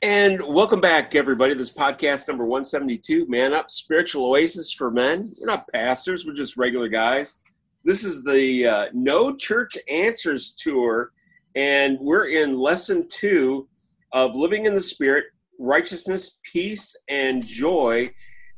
[0.00, 1.52] And welcome back, everybody.
[1.52, 5.30] This podcast number 172, Man Up Spiritual Oasis for Men.
[5.38, 7.42] We're not pastors, we're just regular guys.
[7.84, 11.12] This is the uh, No Church Answers Tour,
[11.54, 13.68] and we're in lesson two
[14.12, 15.26] of Living in the Spirit,
[15.58, 18.10] Righteousness, Peace, and Joy.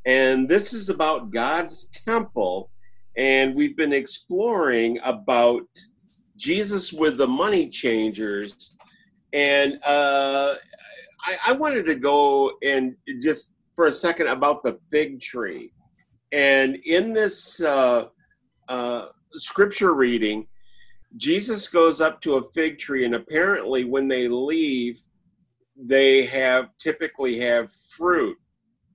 [0.05, 2.71] And this is about God's temple.
[3.17, 5.67] And we've been exploring about
[6.37, 8.75] Jesus with the money changers.
[9.33, 10.55] And uh,
[11.25, 15.71] I, I wanted to go and just for a second about the fig tree.
[16.31, 18.05] And in this uh,
[18.67, 20.47] uh, scripture reading,
[21.17, 25.01] Jesus goes up to a fig tree, and apparently, when they leave,
[25.75, 28.37] they have typically have fruit.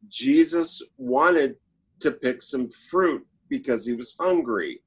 [0.09, 1.57] Jesus wanted
[2.00, 3.27] to pick some fruit
[3.59, 4.83] because he was hungry,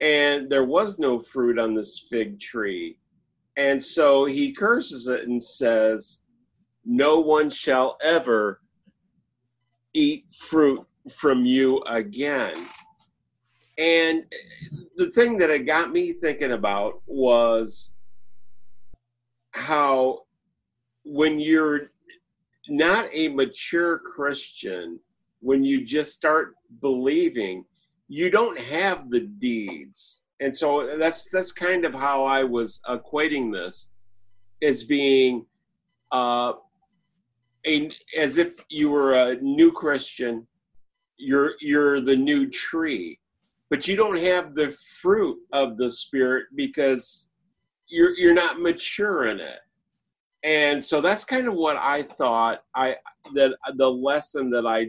[0.00, 2.98] and there was no fruit on this fig tree.
[3.56, 6.22] And so he curses it and says,
[6.84, 8.60] no one shall ever
[9.92, 12.54] eat fruit from you again.
[13.76, 14.24] And
[14.96, 17.96] the thing that it got me thinking about was
[19.50, 20.20] how
[21.04, 21.90] when you're
[22.68, 25.00] not a mature Christian,
[25.40, 27.64] when you just start believing,
[28.12, 30.24] you don't have the deeds.
[30.40, 33.92] And so that's that's kind of how I was equating this
[34.62, 35.46] as being
[36.10, 36.54] uh,
[37.64, 40.44] a, as if you were a new Christian,
[41.18, 43.20] you're you're the new tree,
[43.68, 47.30] but you don't have the fruit of the spirit because
[47.86, 49.60] you're you're not mature in it.
[50.42, 52.96] And so that's kind of what I thought I
[53.34, 54.88] that the lesson that I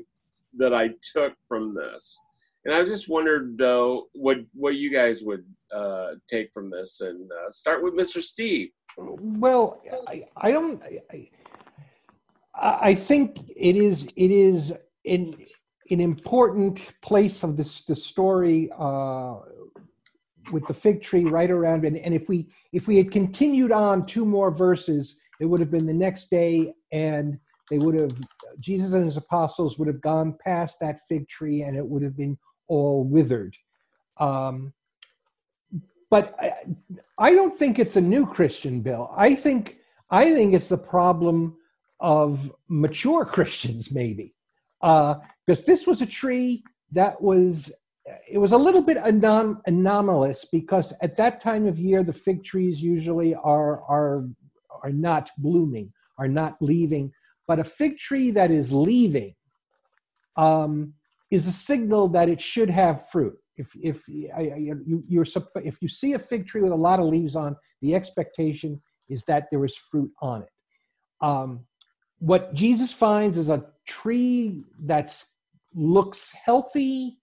[0.57, 2.19] that I took from this.
[2.65, 5.43] And I just wondered though what what you guys would
[5.73, 8.21] uh, take from this, and uh, start with Mr.
[8.21, 8.69] Steve.
[8.97, 10.81] Well, I, I don't.
[11.11, 11.29] I,
[12.53, 15.35] I think it is it is in
[15.89, 19.35] an important place of this the story uh,
[20.51, 24.05] with the fig tree right around and, and if we if we had continued on
[24.05, 27.37] two more verses it would have been the next day and
[27.69, 28.11] they would have
[28.59, 32.17] jesus and his apostles would have gone past that fig tree and it would have
[32.17, 32.37] been
[32.71, 33.55] all withered.
[34.17, 34.73] Um,
[36.09, 36.51] but I,
[37.17, 39.13] I don't think it's a new christian bill.
[39.15, 39.77] I think
[40.09, 41.55] i think it's the problem
[41.99, 44.33] of mature Christians, maybe,
[44.81, 47.71] because uh, this was a tree that was
[48.29, 52.43] it was a little bit anom- anomalous because at that time of year the fig
[52.43, 54.25] trees usually are are
[54.83, 57.11] are not blooming, are not leaving,
[57.47, 59.35] but a fig tree that is leaving
[60.35, 60.93] um,
[61.31, 63.37] is a signal that it should have fruit.
[63.57, 64.03] If if
[64.35, 65.25] I, you you're
[65.63, 69.23] if you see a fig tree with a lot of leaves on, the expectation is
[69.25, 70.49] that there is fruit on it.
[71.21, 71.65] Um,
[72.19, 75.15] what Jesus finds is a tree that
[75.73, 77.17] looks healthy.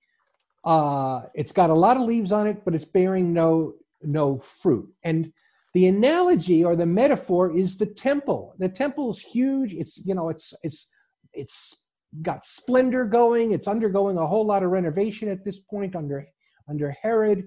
[0.64, 4.88] Uh, it's got a lot of leaves on it, but it's bearing no no fruit.
[5.02, 5.32] And
[5.74, 8.54] the analogy or the metaphor is the temple.
[8.58, 9.72] The temple is huge.
[9.74, 10.88] It's you know it's it's
[11.32, 11.87] it's
[12.22, 13.52] got splendor going.
[13.52, 16.26] It's undergoing a whole lot of renovation at this point under
[16.68, 17.44] under Herod.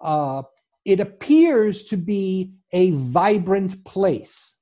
[0.00, 0.42] Uh,
[0.84, 4.60] it appears to be a vibrant place.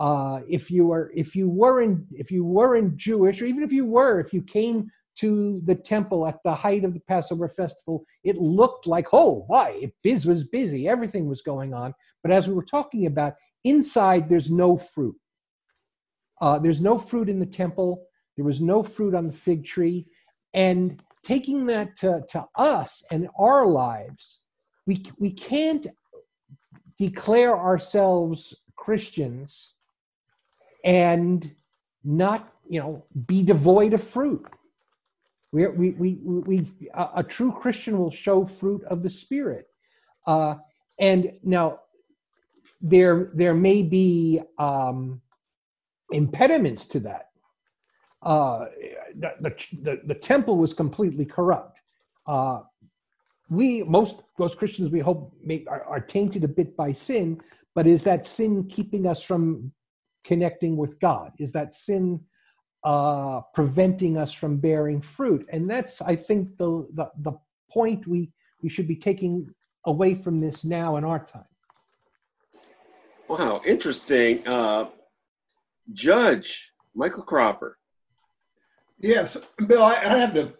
[0.00, 3.84] Uh, if you were if you weren't if you weren't Jewish, or even if you
[3.84, 8.36] were, if you came to the temple at the height of the Passover festival, it
[8.36, 9.70] looked like, oh, why?
[9.70, 11.92] It biz was busy, everything was going on.
[12.22, 15.16] But as we were talking about, inside there's no fruit.
[16.40, 18.04] Uh, there's no fruit in the temple.
[18.38, 20.06] There was no fruit on the fig tree.
[20.54, 24.42] And taking that to, to us and our lives,
[24.86, 25.88] we, we can't
[26.96, 29.74] declare ourselves Christians
[30.84, 31.50] and
[32.04, 34.46] not, you know, be devoid of fruit.
[35.50, 39.66] We, we, we, we, a, a true Christian will show fruit of the Spirit.
[40.28, 40.54] Uh,
[41.00, 41.80] and now,
[42.80, 45.20] there, there may be um,
[46.12, 47.27] impediments to that.
[48.22, 48.66] Uh,
[49.14, 51.80] the, the, the, temple was completely corrupt.
[52.26, 52.60] Uh,
[53.48, 57.40] we most most Christians we hope make, are, are tainted a bit by sin,
[57.76, 59.72] but is that sin keeping us from
[60.24, 61.32] connecting with God?
[61.38, 62.20] Is that sin
[62.84, 65.46] uh, preventing us from bearing fruit.
[65.50, 67.32] And that's, I think, the, the, the
[67.70, 68.30] point we,
[68.62, 69.52] we should be taking
[69.84, 71.44] away from this now in our time.
[73.28, 74.46] Wow, interesting.
[74.46, 74.86] Uh,
[75.92, 77.77] Judge Michael Cropper.
[79.00, 80.52] Yes, Bill, I, I have to.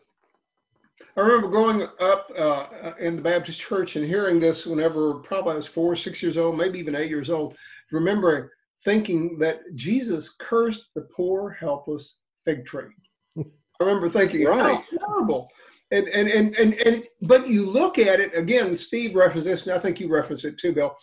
[1.16, 5.56] I remember growing up uh, in the Baptist church and hearing this whenever probably I
[5.56, 7.56] was four, six years old, maybe even eight years old,
[7.90, 8.48] remembering
[8.84, 12.90] thinking that Jesus cursed the poor, helpless fig tree.
[13.36, 13.44] I
[13.80, 14.76] remember thinking, right.
[14.76, 15.48] how horrible.
[15.90, 19.74] And, and, and, and, and, but you look at it again, Steve referenced this, and
[19.74, 20.96] I think you referenced it too, Bill.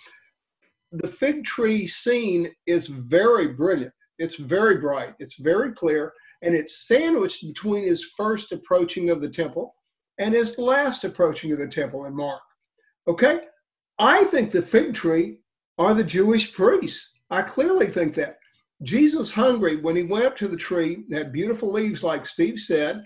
[0.91, 3.93] The fig tree scene is very brilliant.
[4.19, 5.15] It's very bright.
[5.19, 6.13] It's very clear.
[6.45, 9.75] And it's sandwiched between his first approaching of the temple
[10.19, 12.41] and his last approaching of the temple in Mark.
[13.07, 13.41] Okay?
[13.99, 15.39] I think the fig tree
[15.77, 17.13] are the Jewish priests.
[17.29, 18.37] I clearly think that.
[18.83, 22.97] Jesus hungry when he went up to the tree, had beautiful leaves, like Steve said.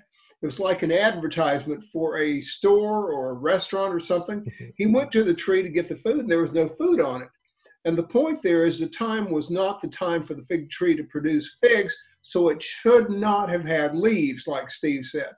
[0.42, 4.42] It was like an advertisement for a store or a restaurant or something.
[4.42, 4.66] Mm-hmm.
[4.76, 7.22] He went to the tree to get the food, and there was no food on
[7.22, 7.30] it.
[7.86, 10.96] And the point there is the time was not the time for the fig tree
[10.96, 15.32] to produce figs, so it should not have had leaves, like Steve said.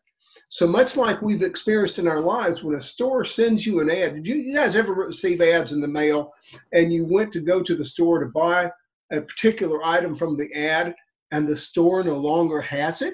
[0.50, 4.16] So much like we've experienced in our lives, when a store sends you an ad,
[4.16, 6.34] did you, you guys ever receive ads in the mail
[6.74, 8.70] and you went to go to the store to buy
[9.14, 10.94] a particular item from the ad
[11.32, 13.14] and the store no longer has it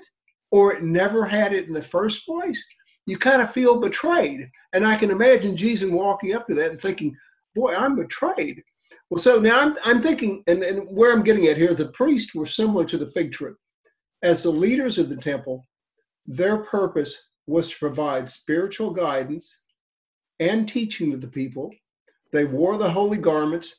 [0.49, 2.63] or it never had it in the first place?
[3.06, 4.49] You kind of feel betrayed.
[4.73, 7.15] And I can imagine Jesus walking up to that and thinking,
[7.56, 8.63] boy, I'm betrayed.
[9.10, 12.36] Well, so now I'm, I'm thinking, and, and where I'm getting at here, the priests
[12.36, 13.54] were similar to the fig tree.
[14.23, 15.65] As the leaders of the temple,
[16.26, 19.62] their purpose was to provide spiritual guidance
[20.39, 21.71] and teaching to the people.
[22.34, 23.73] They wore the holy garments.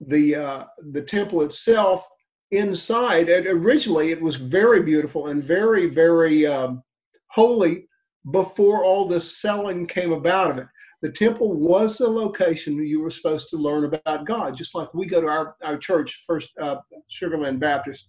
[0.00, 2.06] The uh, the temple itself
[2.52, 6.84] inside, and originally it was very beautiful and very very um,
[7.26, 7.88] holy
[8.30, 10.66] before all this selling came about of it.
[11.00, 15.06] The temple was the location you were supposed to learn about God, just like we
[15.06, 16.76] go to our, our church, First uh,
[17.08, 18.08] Sugar Land Baptist.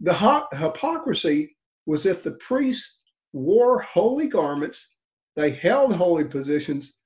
[0.00, 0.14] The
[0.52, 1.56] hypocrisy
[1.86, 3.00] was if the priests
[3.32, 4.94] wore holy garments,
[5.34, 7.00] they held holy positions,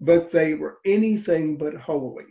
[0.00, 2.24] but they were anything but holy.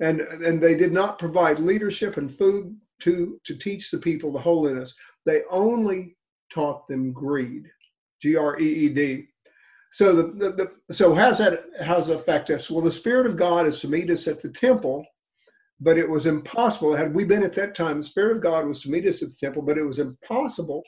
[0.00, 4.38] And, and they did not provide leadership and food to, to teach the people the
[4.38, 4.94] holiness.
[5.26, 6.16] They only
[6.50, 7.70] taught them greed,
[8.20, 9.28] G R E E D.
[9.92, 12.70] So the, the, the, so how's that how's that affect us?
[12.70, 15.04] Well, the Spirit of God is to meet us at the temple,
[15.80, 16.96] but it was impossible.
[16.96, 19.28] Had we been at that time, the Spirit of God was to meet us at
[19.28, 20.82] the temple, but it was impossible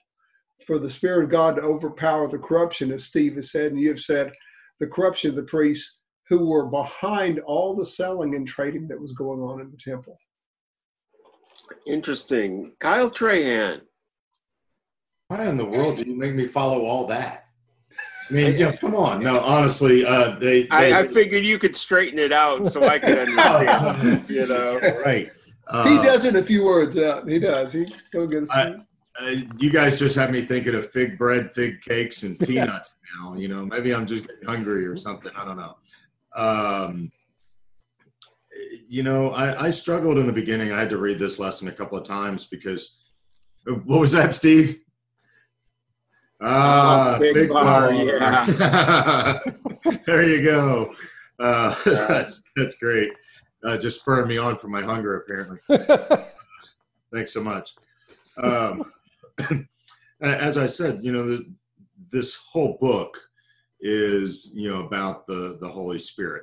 [0.67, 3.91] for the Spirit of God to overpower the corruption, as Steve has said, and you
[3.91, 4.33] have said,
[4.81, 9.13] the corruption of the priests who were behind all the selling and trading that was
[9.13, 10.17] going on in the temple.
[11.87, 12.73] Interesting.
[12.81, 13.83] Kyle Trahan.
[15.29, 17.44] Why in the world did you make me follow all that?
[18.31, 19.23] I mean, yeah, come on.
[19.23, 20.63] No, honestly, uh, they.
[20.63, 24.31] they I, I, figured you could straighten it out so I could understand.
[24.31, 25.31] you know, right?
[25.67, 26.97] Uh, he does it a few words.
[26.97, 27.29] out.
[27.29, 27.73] he does.
[27.73, 28.85] He go get a
[29.21, 33.35] uh, you guys just have me thinking of fig bread, fig cakes, and peanuts now.
[33.35, 35.31] You know, maybe I'm just getting hungry or something.
[35.37, 35.77] I don't know.
[36.35, 37.13] Um,
[38.89, 40.73] you know, I, I, struggled in the beginning.
[40.73, 42.99] I had to read this lesson a couple of times because
[43.65, 44.81] what was that, Steve?
[46.41, 47.93] Ah, oh, big, big bar, bar.
[47.93, 49.41] yeah.
[50.07, 50.93] there you go.
[51.39, 53.11] Uh, that's that's great.
[53.65, 55.59] uh, just spurring me on for my hunger, apparently.
[57.15, 57.75] Thanks so much.
[58.37, 58.93] Um,
[60.21, 61.55] as I said, you know, the,
[62.11, 63.21] this whole book
[63.81, 66.43] is, you know, about the the Holy Spirit,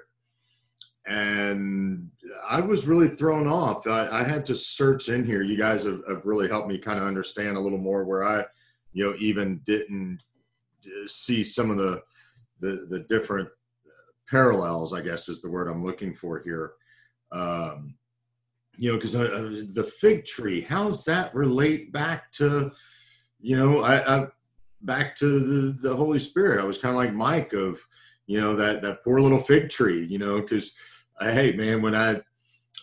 [1.06, 2.10] and
[2.48, 3.88] I was really thrown off.
[3.88, 5.44] I, I had to search in here.
[5.44, 8.46] You guys have, have really helped me kind of understand a little more where I,
[8.94, 10.20] you know, even didn't
[10.86, 12.02] uh, see some of the
[12.60, 13.50] the, the different
[14.30, 14.94] parallels.
[14.94, 16.74] I guess is the word I'm looking for here.
[17.32, 17.96] Um,
[18.78, 22.72] you know, because uh, the fig tree, how's that relate back to,
[23.40, 24.28] you know, I, I
[24.82, 26.62] back to the the Holy Spirit.
[26.62, 27.80] I was kind of like Mike of,
[28.26, 30.74] you know, that that poor little fig tree, you know, because
[31.20, 32.22] hey man, when I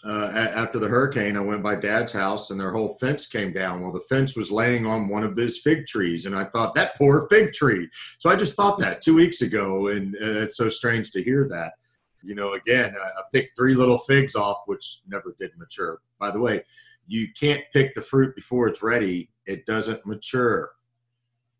[0.04, 3.82] uh, after the hurricane, I went by dad's house and their whole fence came down.
[3.82, 6.96] Well, the fence was laying on one of these fig trees, and I thought that
[6.96, 7.88] poor fig tree.
[8.18, 11.48] So I just thought that two weeks ago, and uh, it's so strange to hear
[11.48, 11.74] that.
[12.22, 16.00] You know, again, I picked three little figs off, which never did mature.
[16.18, 16.62] By the way,
[17.06, 20.70] you can't pick the fruit before it's ready; it doesn't mature.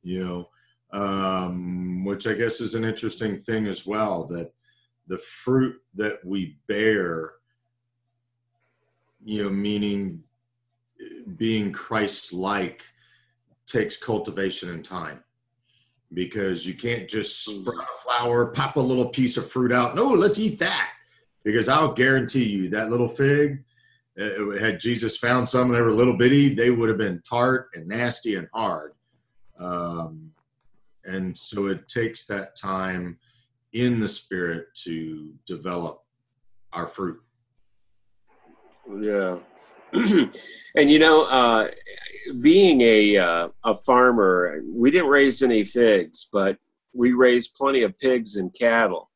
[0.03, 0.49] You know,
[0.93, 4.27] um, which I guess is an interesting thing as well.
[4.27, 4.53] That
[5.09, 7.33] the fruit that we bear
[9.29, 10.23] you know, meaning
[11.37, 12.83] being Christ like
[13.67, 15.23] takes cultivation and time
[16.15, 19.95] because you can't just sprout a flower, pop a little piece of fruit out.
[19.95, 20.93] No, let's eat that.
[21.45, 23.65] Because I'll guarantee you that little fig,
[24.19, 27.87] uh, had Jesus found some that were little bitty, they would have been tart and
[27.87, 28.95] nasty and hard.
[29.61, 30.33] Um,
[31.05, 33.19] and so it takes that time
[33.75, 36.03] in the spirit to develop
[36.73, 37.21] our fruit.
[38.97, 39.39] Yeah.
[39.93, 41.69] and you know, uh,
[42.41, 46.59] being a uh, a farmer, we didn't raise any figs, but
[46.93, 49.11] we raised plenty of pigs and cattle.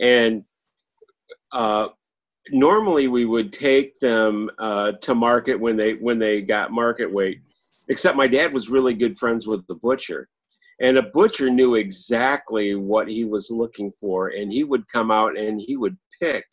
[0.00, 0.44] And
[1.52, 1.88] uh,
[2.50, 7.40] normally, we would take them uh, to market when they when they got market weight.
[7.88, 10.28] Except my dad was really good friends with the butcher,
[10.80, 15.38] and a butcher knew exactly what he was looking for, and he would come out
[15.38, 16.44] and he would pick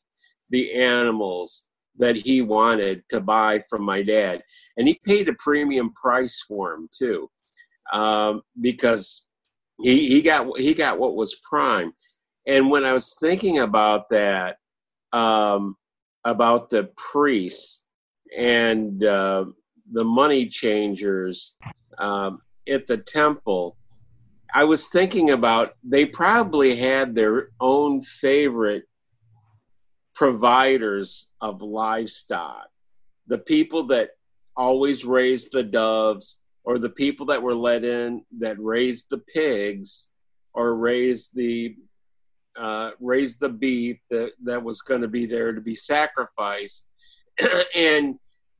[0.49, 1.66] the animals
[1.97, 4.41] that he wanted to buy from my dad.
[4.77, 7.29] And he paid a premium price for him too,
[7.91, 9.27] um, because
[9.81, 11.93] he, he got he got what was prime.
[12.45, 14.57] And when I was thinking about that,
[15.11, 15.75] um,
[16.23, 17.85] about the priests
[18.37, 19.45] and uh,
[19.91, 21.55] the money changers
[21.97, 23.77] um, at the temple,
[24.53, 28.83] I was thinking about they probably had their own favorite
[30.17, 32.67] providers of livestock,
[33.27, 34.09] the people that
[34.55, 40.09] always raised the doves, or the people that were let in that raised the pigs,
[40.55, 41.75] or raised the
[42.57, 46.87] uh, raised the beef that that was going to be there to be sacrificed,
[47.75, 48.15] and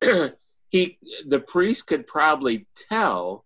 [0.70, 0.96] he
[1.26, 3.44] the priest could probably tell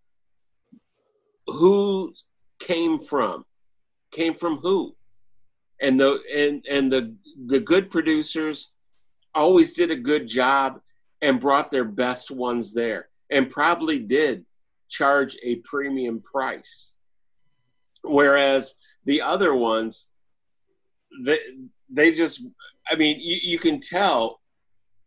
[1.47, 2.13] who
[2.61, 3.47] came from.
[4.11, 4.95] Came from who
[5.83, 7.15] and the and and the
[7.47, 8.75] the good producers
[9.35, 10.81] always did a good job
[11.21, 14.45] and brought their best ones there and probably did
[14.89, 16.99] charge a premium price.
[18.03, 20.11] Whereas the other ones
[21.25, 21.39] they
[21.91, 22.47] they just
[22.91, 24.41] i mean you, you can tell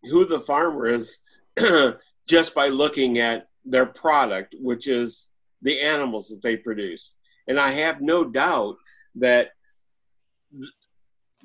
[0.04, 1.22] who the farmer is
[2.28, 7.16] just by looking at their product which is the animals that they produce.
[7.48, 8.76] And i have no doubt
[9.16, 9.55] that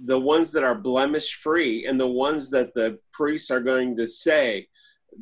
[0.02, 4.06] the ones that are blemish free and the ones that the priests are going to
[4.06, 4.66] say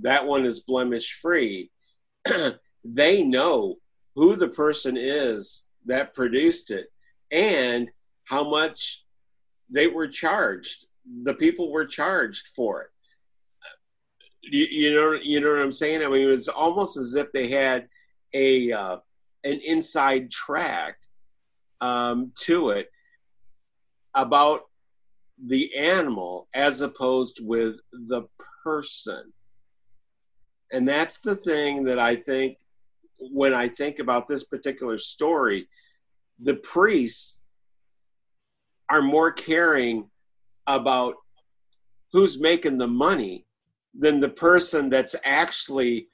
[0.00, 1.70] that one is blemish free
[2.84, 3.76] they know
[4.14, 6.86] who the person is that produced it
[7.30, 7.88] and
[8.24, 9.04] how much
[9.70, 10.86] they were charged
[11.22, 12.90] the people were charged for it.
[14.42, 16.02] You, you know you know what i'm saying?
[16.02, 17.88] I mean it was almost as if they had
[18.32, 18.98] a uh,
[19.44, 20.96] an inside track
[21.80, 22.90] um, to it
[24.18, 24.62] about
[25.46, 28.24] the animal as opposed with the
[28.64, 29.32] person.
[30.72, 32.58] And that's the thing that I think
[33.18, 35.68] when I think about this particular story,
[36.40, 37.40] the priests
[38.90, 40.10] are more caring
[40.66, 41.14] about
[42.12, 43.46] who's making the money
[43.96, 46.08] than the person that's actually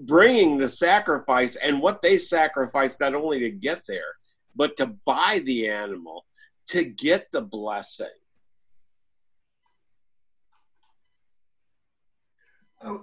[0.00, 4.16] bringing the sacrifice and what they sacrifice not only to get there,
[4.54, 6.24] but to buy the animal
[6.68, 8.06] to get the blessing.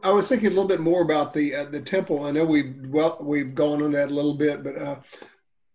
[0.03, 2.26] I was thinking a little bit more about the uh, the temple.
[2.26, 4.95] I know we've well we've gone on that a little bit, but uh,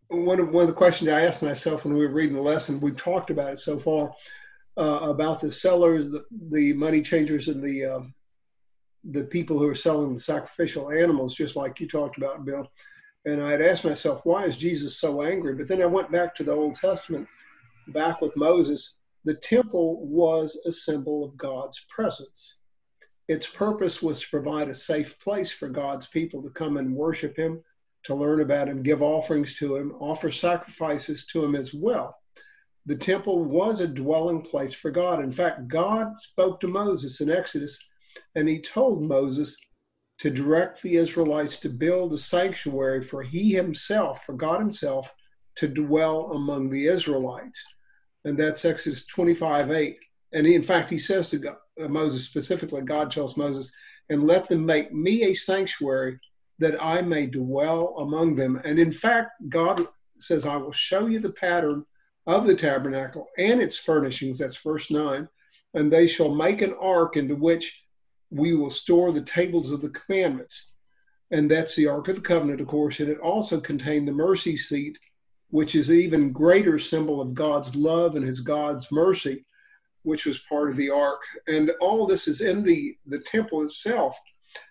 [0.08, 2.80] one of one of the questions I asked myself when we were reading the lesson,
[2.80, 4.14] we've talked about it so far.
[4.78, 8.14] uh, about the sellers, the, the money changers, and the um,
[9.10, 12.70] the people who are selling the sacrificial animals, just like you talked about, Bill.
[13.26, 15.54] And I had asked myself, why is Jesus so angry?
[15.54, 17.26] But then I went back to the Old Testament,
[17.92, 18.96] back with Moses.
[19.24, 22.56] The temple was a symbol of God's presence.
[23.28, 27.36] Its purpose was to provide a safe place for God's people to come and worship
[27.36, 27.62] Him,
[28.04, 32.16] to learn about Him, give offerings to Him, offer sacrifices to Him as well.
[32.86, 35.22] The temple was a dwelling place for God.
[35.22, 37.78] In fact, God spoke to Moses in Exodus,
[38.34, 39.56] and He told Moses
[40.20, 45.12] to direct the Israelites to build a sanctuary for He Himself, for God Himself,
[45.56, 47.62] to dwell among the Israelites.
[48.28, 49.98] And that's Exodus 25 8.
[50.34, 53.72] And in fact, he says to God, uh, Moses specifically, God tells Moses,
[54.10, 56.18] and let them make me a sanctuary
[56.58, 58.60] that I may dwell among them.
[58.64, 61.86] And in fact, God says, I will show you the pattern
[62.26, 64.36] of the tabernacle and its furnishings.
[64.36, 65.26] That's verse 9.
[65.72, 67.82] And they shall make an ark into which
[68.30, 70.72] we will store the tables of the commandments.
[71.30, 73.00] And that's the Ark of the Covenant, of course.
[73.00, 74.98] And it also contained the mercy seat,
[75.50, 79.44] which is even greater symbol of God's love and his God's mercy
[80.08, 81.20] which was part of the ark.
[81.46, 84.16] And all this is in the, the temple itself.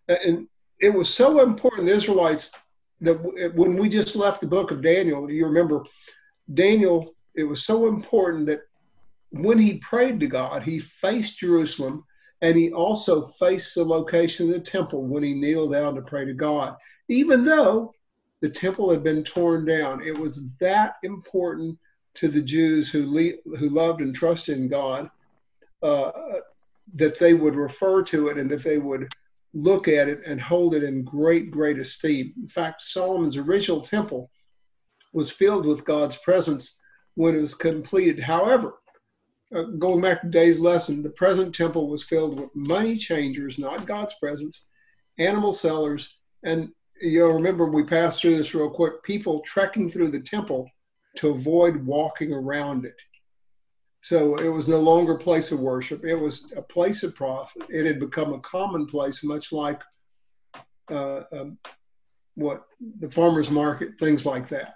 [0.08, 0.48] And
[0.80, 2.52] it was so important, the Israelites,
[3.02, 5.84] that when we just left the book of Daniel, you remember
[6.54, 8.62] Daniel, it was so important that
[9.30, 12.04] when he prayed to God, he faced Jerusalem
[12.42, 16.26] and he also faced the location of the temple when he kneeled down to pray
[16.26, 16.76] to God.
[17.10, 17.94] Even though
[18.42, 21.78] the temple had been torn down, it was that important
[22.16, 25.10] to the Jews who, le- who loved and trusted in God
[25.84, 26.12] uh,
[26.96, 29.08] that they would refer to it and that they would
[29.54, 32.34] look at it and hold it in great, great esteem.
[32.38, 34.30] In fact, Solomon's original temple
[35.14, 36.78] was filled with God's presence
[37.16, 38.20] when it was completed.
[38.20, 38.76] However,
[39.56, 43.88] uh, going back to today's lesson, the present temple was filled with money changers, not
[43.88, 44.68] God's presence,
[45.18, 46.70] animal sellers, and
[47.02, 50.70] you'll remember we passed through this real quick people trekking through the temple
[51.18, 53.00] to avoid walking around it.
[54.02, 56.06] So it was no longer a place of worship.
[56.06, 57.64] It was a place of profit.
[57.70, 59.82] It had become a commonplace, much like
[60.90, 61.58] uh, um,
[62.36, 62.66] what
[63.00, 64.76] the farmers market, things like that.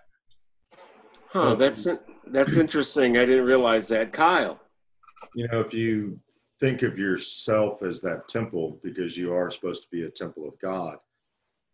[1.27, 1.87] Huh, that's
[2.27, 3.17] that's interesting.
[3.17, 4.59] I didn't realize that, Kyle.
[5.33, 6.19] You know, if you
[6.59, 10.59] think of yourself as that temple, because you are supposed to be a temple of
[10.59, 10.97] God,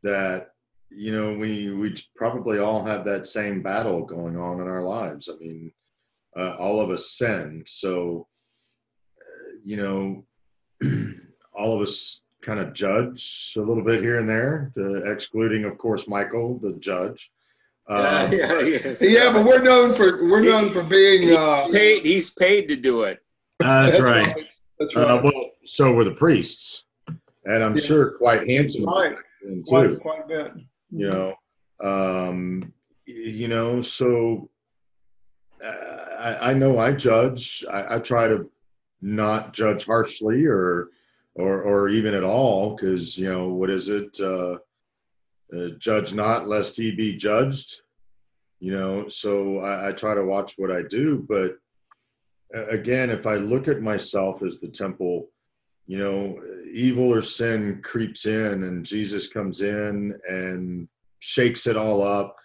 [0.08, 0.52] that
[0.90, 5.30] you know we we probably all have that same battle going on in our lives.
[5.30, 5.72] I mean,
[6.38, 7.64] uh, all of us sin.
[7.66, 8.28] So,
[9.20, 10.26] uh, you know,
[11.54, 14.72] all of us kind of judge a little bit here and there,
[15.06, 17.32] excluding, of course, Michael, the judge.
[17.90, 19.32] Uh, yeah, yeah, yeah.
[19.32, 22.04] but we're known for we're known for being uh, paid.
[22.04, 23.20] He's paid to do it.
[23.60, 24.28] that's right.
[24.78, 25.10] That's right.
[25.10, 26.84] Uh, well, so were the priests,
[27.46, 27.82] and I'm yeah.
[27.82, 29.16] sure quite handsome right.
[29.48, 29.64] Too.
[29.68, 30.54] Quite, quite a bit.
[30.92, 31.36] You know,
[31.84, 32.74] um,
[33.06, 34.50] you know, so
[35.64, 37.66] I, I know I judge.
[37.72, 38.50] I, I, try to
[39.02, 40.90] not judge harshly or
[41.36, 44.20] or or even at all because you know what is it?
[44.20, 44.58] Uh,
[45.56, 47.82] uh, judge not lest he be judged.
[48.60, 51.26] You know, so I, I try to watch what I do.
[51.28, 51.58] But
[52.54, 55.28] again, if I look at myself as the temple,
[55.88, 56.40] you know,
[56.72, 60.88] evil or sin creeps in, and Jesus comes in and
[61.20, 62.36] shakes it all up,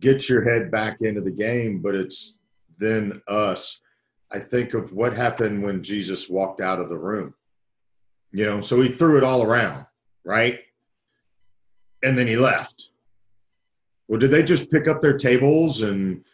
[0.00, 1.80] gets your head back into the game.
[1.80, 2.40] But it's
[2.78, 3.80] then us,
[4.32, 7.34] I think of what happened when Jesus walked out of the room.
[8.32, 9.86] You know, so he threw it all around,
[10.24, 10.58] right?
[12.02, 12.90] And then he left.
[14.08, 16.24] Well, did they just pick up their tables and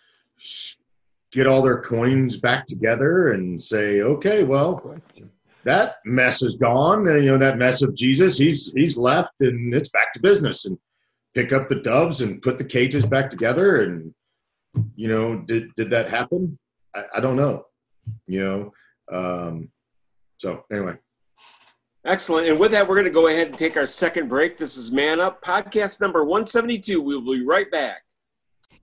[1.31, 4.99] get all their coins back together and say, okay, well,
[5.65, 7.09] that mess is gone.
[7.09, 10.65] And, you know, that mess of Jesus, he's he's left and it's back to business.
[10.65, 10.79] And
[11.35, 14.15] pick up the doves and put the cages back together and
[14.97, 16.59] you know, did did that happen?
[16.95, 17.67] I, I don't know.
[18.27, 18.73] You know,
[19.13, 19.71] um,
[20.39, 20.95] so anyway.
[22.07, 22.47] Excellent.
[22.49, 24.59] And with that, we're going to go ahead and take our second break.
[24.59, 27.01] This is Man Up, podcast number 172.
[27.01, 28.04] We'll be right back.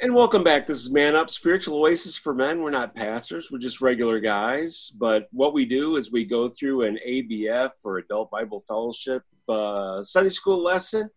[0.00, 0.68] And welcome back.
[0.68, 2.62] This is Man Up, Spiritual Oasis for Men.
[2.62, 4.92] We're not pastors, we're just regular guys.
[4.98, 10.00] But what we do is we go through an ABF or Adult Bible Fellowship uh,
[10.04, 11.10] Sunday school lesson.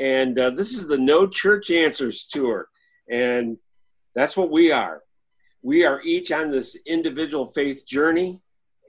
[0.00, 2.66] And uh, this is the No Church Answers Tour.
[3.08, 3.58] And
[4.16, 5.02] that's what we are.
[5.62, 8.40] We are each on this individual faith journey.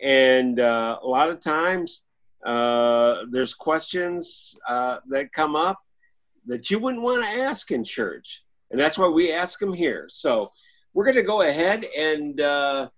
[0.01, 2.07] And uh, a lot of times
[2.43, 5.79] uh, there's questions uh, that come up
[6.47, 10.07] that you wouldn't want to ask in church and that's why we ask them here.
[10.09, 10.51] So
[10.93, 12.89] we're going to go ahead and uh,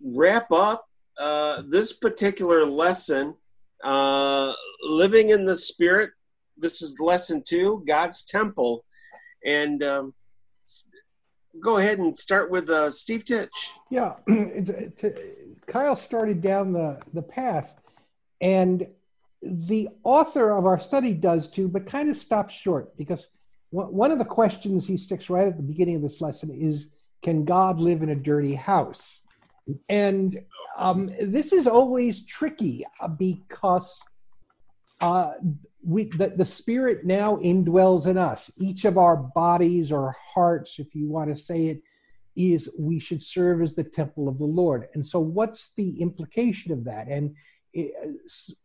[0.00, 0.88] wrap up
[1.18, 3.34] uh, this particular lesson,
[3.82, 4.52] uh,
[4.82, 6.10] living in the Spirit.
[6.56, 8.84] This is lesson two, God's temple,
[9.44, 10.14] and um,
[11.60, 13.70] go ahead and start with uh, Steve Titch.
[13.90, 14.14] Yeah,
[15.66, 17.80] Kyle started down the the path,
[18.40, 18.86] and
[19.42, 23.28] the author of our study does too, but kind of stops short because
[23.70, 26.92] one of the questions he sticks right at the beginning of this lesson is
[27.22, 29.22] can God live in a dirty house?
[29.88, 30.38] And
[30.76, 34.00] um, this is always tricky uh, because
[35.00, 35.32] uh,
[35.84, 38.50] we, the, the Spirit now indwells in us.
[38.58, 41.82] Each of our bodies or hearts, if you want to say it,
[42.36, 44.88] is we should serve as the temple of the Lord.
[44.94, 47.08] And so, what's the implication of that?
[47.08, 47.36] And
[47.72, 47.92] it,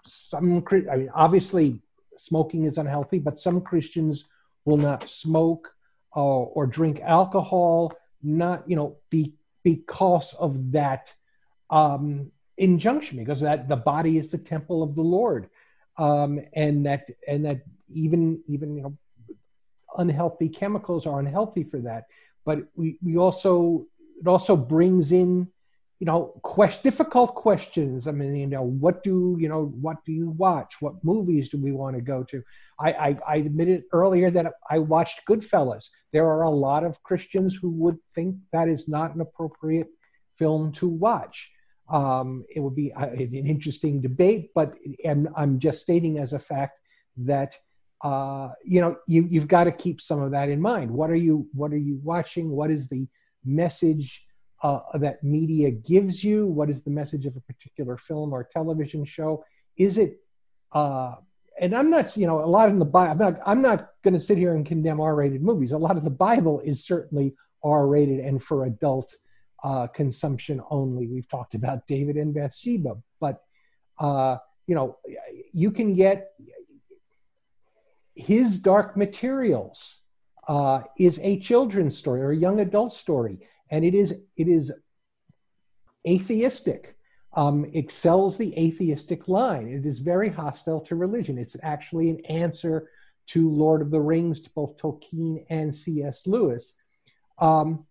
[0.05, 1.81] some, I mean, obviously,
[2.17, 4.25] smoking is unhealthy, but some Christians
[4.65, 5.73] will not smoke
[6.15, 7.93] uh, or drink alcohol,
[8.23, 11.13] not you know be, because of that
[11.69, 15.49] um, injunction, because that the body is the temple of the Lord,
[15.99, 17.61] um, and that and that
[17.93, 18.97] even even you know
[19.97, 22.05] unhealthy chemicals are unhealthy for that.
[22.45, 23.85] But we we also
[24.19, 25.49] it also brings in
[25.99, 28.07] you know quest, difficult questions.
[28.07, 30.75] I mean you know what do you know what do you watch?
[30.79, 32.41] What movies do we want to go to?
[32.79, 35.89] I i, I admitted earlier that i watched goodfellas.
[36.13, 39.89] There are a lot of christians who would think that is not an appropriate
[40.37, 41.51] film to watch
[41.89, 44.73] um, it would be uh, an interesting debate but
[45.05, 46.79] I'm, I'm just stating as a fact
[47.17, 47.55] that
[48.03, 51.15] uh, you know you, you've got to keep some of that in mind what are
[51.15, 53.07] you what are you watching what is the
[53.45, 54.25] message
[54.61, 56.47] uh, that media gives you?
[56.47, 59.43] What is the message of a particular film or television show?
[59.77, 60.19] Is it,
[60.71, 61.15] uh,
[61.59, 64.13] and I'm not, you know, a lot in the Bible, I'm not, I'm not going
[64.13, 65.71] to sit here and condemn R rated movies.
[65.71, 69.13] A lot of the Bible is certainly R rated and for adult
[69.63, 71.07] uh, consumption only.
[71.07, 73.43] We've talked about David and Bathsheba, but,
[73.99, 74.37] uh,
[74.67, 74.97] you know,
[75.53, 76.31] you can get
[78.15, 79.99] his dark materials
[80.47, 83.39] uh, is a children's story or a young adult story
[83.69, 84.71] and it is it is
[86.07, 86.95] atheistic
[87.33, 89.67] um, excels the atheistic line.
[89.67, 91.37] It is very hostile to religion.
[91.37, 92.89] It's actually an answer
[93.27, 96.75] to lord of the rings to both tolkien and cs lewis.
[97.37, 97.85] Um,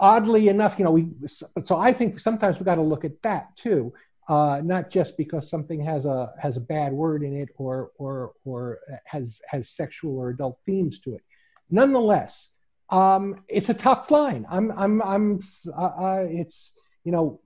[0.00, 3.56] oddly enough you know we so i think sometimes we got to look at that
[3.56, 3.92] too
[4.26, 8.32] uh, not just because something has a has a bad word in it or or
[8.44, 11.22] or has has sexual or adult themes to it
[11.70, 12.54] nonetheless
[12.90, 14.46] um, it's a tough line.
[14.48, 15.40] I'm, I'm, I'm,
[15.76, 16.74] uh, uh, it's,
[17.04, 17.40] you know,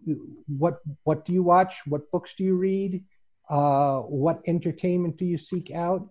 [0.46, 1.82] what, what do you watch?
[1.86, 3.04] What books do you read?
[3.48, 6.08] Uh, what entertainment do you seek out?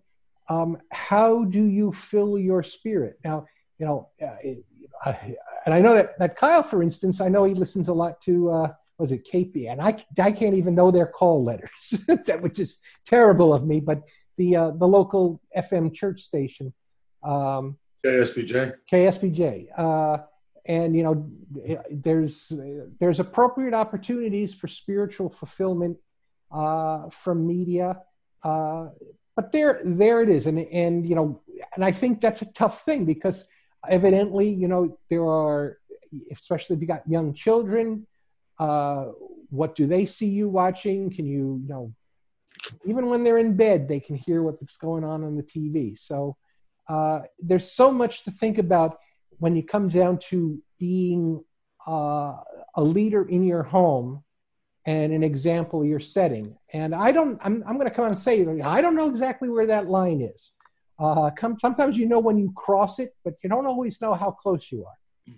[0.50, 3.20] Um, how do you fill your spirit?
[3.24, 3.46] Now,
[3.80, 4.66] you know, uh, it,
[5.68, 8.50] and I know that, that Kyle, for instance, I know he listens a lot to,
[8.52, 9.70] uh, was it KP?
[9.70, 13.82] And I, I can't even know their call letters, that which is terrible of me,
[13.82, 14.02] but
[14.38, 16.74] the, uh, the local FM church station.
[17.22, 18.76] Um, KSBJ.
[18.90, 19.68] KSBJ.
[19.78, 20.24] Uh,
[20.66, 21.30] and you know,
[21.92, 22.54] there's
[23.02, 25.98] there's appropriate opportunities for spiritual fulfillment
[26.50, 28.02] uh, from media,
[28.42, 28.88] uh,
[29.36, 31.42] but there there it is, and and you know,
[31.76, 33.46] and I think that's a tough thing because
[33.88, 35.78] evidently, you know, there are,
[36.32, 38.08] especially if you got young children,
[38.60, 39.06] uh,
[39.50, 41.10] what do they see you watching?
[41.10, 41.94] Can you, you know,
[42.86, 45.98] even when they're in bed, they can hear what's going on on the TV.
[45.98, 46.36] So
[46.90, 48.98] uh, there's so much to think about
[49.40, 51.44] when it comes down to being
[51.88, 52.38] uh,
[52.76, 54.24] a leader in your home
[54.86, 56.58] and an example you're setting.
[56.74, 59.50] And I don't, I'm, I'm going to come out and say, I don't know exactly
[59.50, 60.52] where that line is.
[61.00, 64.32] Uh, come, sometimes you know when you cross it, but you don't always know how
[64.32, 65.34] close you are.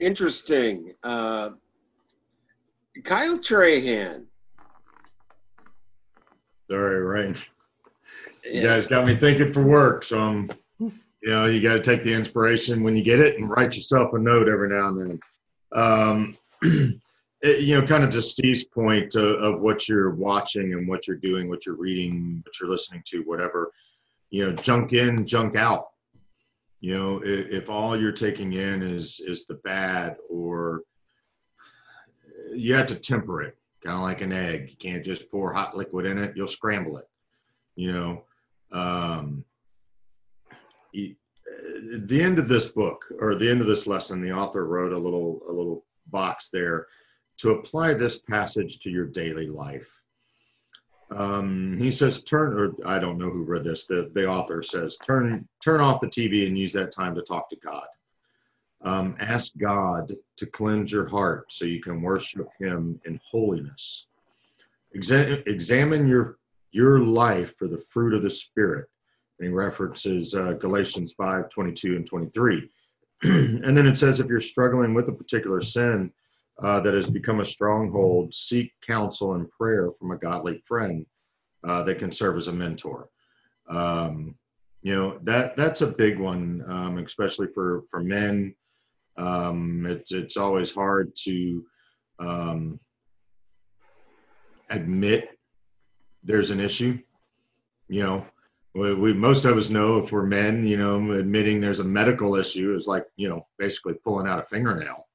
[0.00, 0.94] Interesting.
[1.04, 1.50] Uh,
[3.04, 4.24] Kyle Trahan.
[6.68, 7.36] Sorry, right.
[8.44, 10.50] You guys got me thinking for work, so I'm,
[10.80, 14.12] you know, you got to take the inspiration when you get it and write yourself
[14.14, 15.20] a note every now and then.
[15.72, 16.36] Um,
[17.42, 21.06] it, you know, kind of to Steve's point uh, of what you're watching and what
[21.06, 23.70] you're doing, what you're reading, what you're listening to, whatever.
[24.32, 25.88] You know, junk in, junk out.
[26.80, 30.84] You know, if, if all you're taking in is is the bad, or
[32.54, 34.70] you have to temper it, kind of like an egg.
[34.70, 37.04] You can't just pour hot liquid in it; you'll scramble it.
[37.76, 38.24] You know,
[38.72, 39.44] um,
[40.94, 44.98] the end of this book or the end of this lesson, the author wrote a
[44.98, 46.86] little a little box there
[47.36, 50.01] to apply this passage to your daily life.
[51.16, 54.96] Um, he says, turn, or I don't know who read this, the, the author says,
[55.04, 57.86] turn, turn off the TV and use that time to talk to God.
[58.82, 64.08] Um, ask God to cleanse your heart so you can worship Him in holiness.
[64.96, 66.38] Exa- examine your,
[66.72, 68.88] your life for the fruit of the Spirit.
[69.38, 72.70] And he references uh, Galatians 5 22 and 23.
[73.22, 76.12] and then it says, if you're struggling with a particular sin,
[76.60, 81.06] uh, that has become a stronghold, seek counsel and prayer from a godly friend
[81.64, 83.08] uh, that can serve as a mentor.
[83.68, 84.36] Um,
[84.82, 88.54] you know that that's a big one, um, especially for for men.
[89.16, 91.64] Um, it's it's always hard to
[92.18, 92.80] um,
[94.70, 95.38] admit
[96.24, 96.98] there's an issue.
[97.88, 98.26] You know,
[98.74, 102.34] we, we, most of us know if we're men, you know, admitting there's a medical
[102.34, 105.06] issue is like you know basically pulling out a fingernail.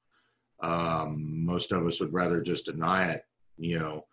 [0.60, 3.22] Um, most of us would rather just deny it,
[3.56, 4.04] you know,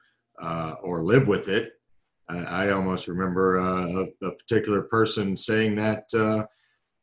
[0.42, 1.74] uh, or live with it.
[2.30, 6.46] I, I almost remember uh, a, a, particular person saying that, uh,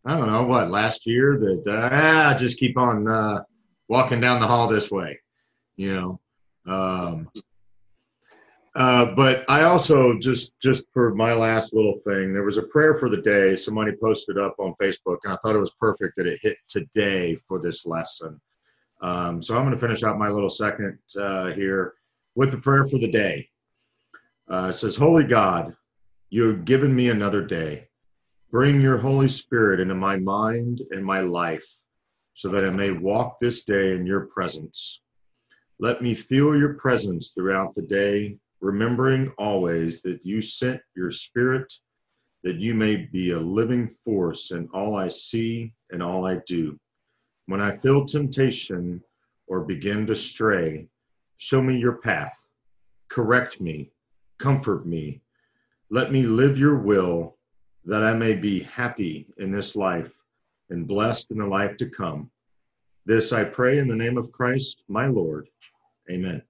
[0.04, 3.42] I don't know, what, last year, that, ah, just keep on uh,
[3.88, 5.18] walking down the hall this way,
[5.76, 6.20] you know.
[6.66, 7.28] Um,
[8.74, 12.94] uh, but I also just just for my last little thing, there was a prayer
[12.94, 13.54] for the day.
[13.54, 17.36] Somebody posted up on Facebook, and I thought it was perfect that it hit today
[17.46, 18.40] for this lesson.
[19.02, 21.94] Um, so I'm going to finish out my little second uh, here
[22.34, 23.48] with the prayer for the day.
[24.48, 25.74] Uh, says, Holy God,
[26.30, 27.88] you have given me another day.
[28.50, 31.66] Bring your Holy Spirit into my mind and my life
[32.34, 35.00] so that I may walk this day in your presence.
[35.80, 41.72] Let me feel your presence throughout the day, remembering always that you sent your Spirit
[42.44, 46.78] that you may be a living force in all I see and all I do.
[47.46, 49.02] When I feel temptation
[49.46, 50.86] or begin to stray,
[51.38, 52.42] show me your path,
[53.08, 53.90] correct me,
[54.38, 55.20] comfort me.
[55.90, 57.36] Let me live your will
[57.84, 60.12] that I may be happy in this life
[60.70, 62.30] and blessed in the life to come.
[63.04, 65.48] This I pray in the name of Christ, my Lord.
[66.10, 66.42] Amen.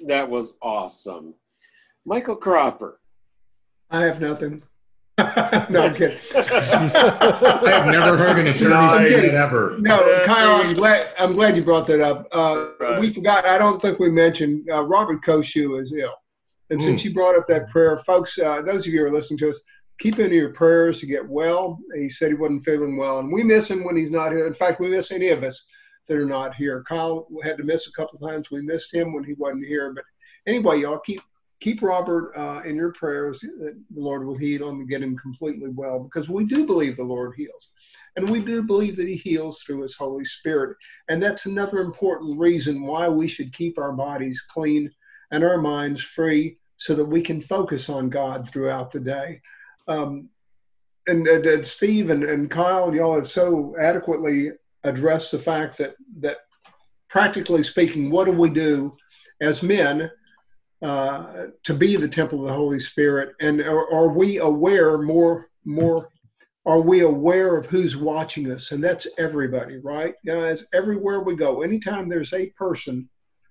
[0.00, 1.34] That was awesome.
[2.04, 3.00] Michael Cropper.
[3.90, 4.62] I have nothing.
[5.70, 6.18] no, I'm kidding.
[6.34, 9.76] I have never heard an attorney no, say that ever.
[9.78, 11.08] No, Kyle, I'm glad.
[11.16, 12.26] I'm glad you brought that up.
[12.32, 12.98] Uh, right.
[13.00, 13.44] We forgot.
[13.44, 16.14] I don't think we mentioned uh, Robert Koshy is ill,
[16.70, 16.82] and mm.
[16.82, 19.50] since you brought up that prayer, folks, uh, those of you who are listening to
[19.50, 19.60] us,
[20.00, 21.78] keep in your prayers to get well.
[21.94, 24.48] He said he wasn't feeling well, and we miss him when he's not here.
[24.48, 25.64] In fact, we miss any of us
[26.08, 26.82] that are not here.
[26.88, 28.50] Kyle had to miss a couple times.
[28.50, 30.04] We missed him when he wasn't here, but
[30.44, 31.22] anyway, y'all keep
[31.64, 35.16] keep Robert uh, in your prayers that the Lord will heal him and get him
[35.16, 37.70] completely well because we do believe the Lord heals.
[38.16, 40.76] And we do believe that he heals through his Holy Spirit.
[41.08, 44.90] And that's another important reason why we should keep our bodies clean
[45.30, 49.40] and our minds free so that we can focus on God throughout the day.
[49.88, 50.28] Um,
[51.06, 54.50] and, and, and, Steve and, and Kyle, y'all have so adequately
[54.84, 56.40] addressed the fact that, that
[57.08, 58.94] practically speaking, what do we do
[59.40, 60.10] as men
[60.84, 63.34] to be the temple of the Holy Spirit?
[63.40, 66.10] And are, are, we aware more more?
[66.66, 68.72] Are we aware of who's watching us?
[68.72, 70.14] And that's everybody, right?
[70.26, 73.08] Guys, everywhere we go, anytime there's a person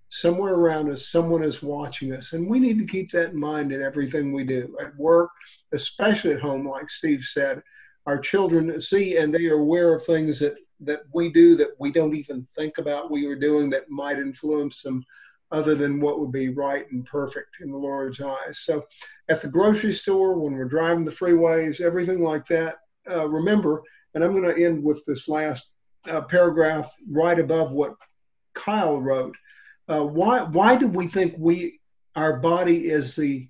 [0.09, 2.33] somewhere around us, someone is watching us.
[2.33, 5.29] And we need to keep that in mind in everything we do at work,
[5.73, 7.61] especially at home, like Steve said.
[8.05, 11.91] Our children see and they are aware of things that, that we do that we
[11.91, 15.03] don't even think about we are doing that might influence them
[15.53, 18.59] other than what would be right and perfect in the Lord's eyes.
[18.63, 18.83] So
[19.29, 22.77] at the grocery store, when we're driving the freeways, everything like that,
[23.09, 23.83] uh, remember,
[24.13, 25.71] and I'm going to end with this last
[26.09, 27.93] uh, paragraph right above what
[28.55, 29.35] Kyle wrote.
[29.87, 31.79] Uh, why, why do we think we,
[32.15, 33.47] our body is the,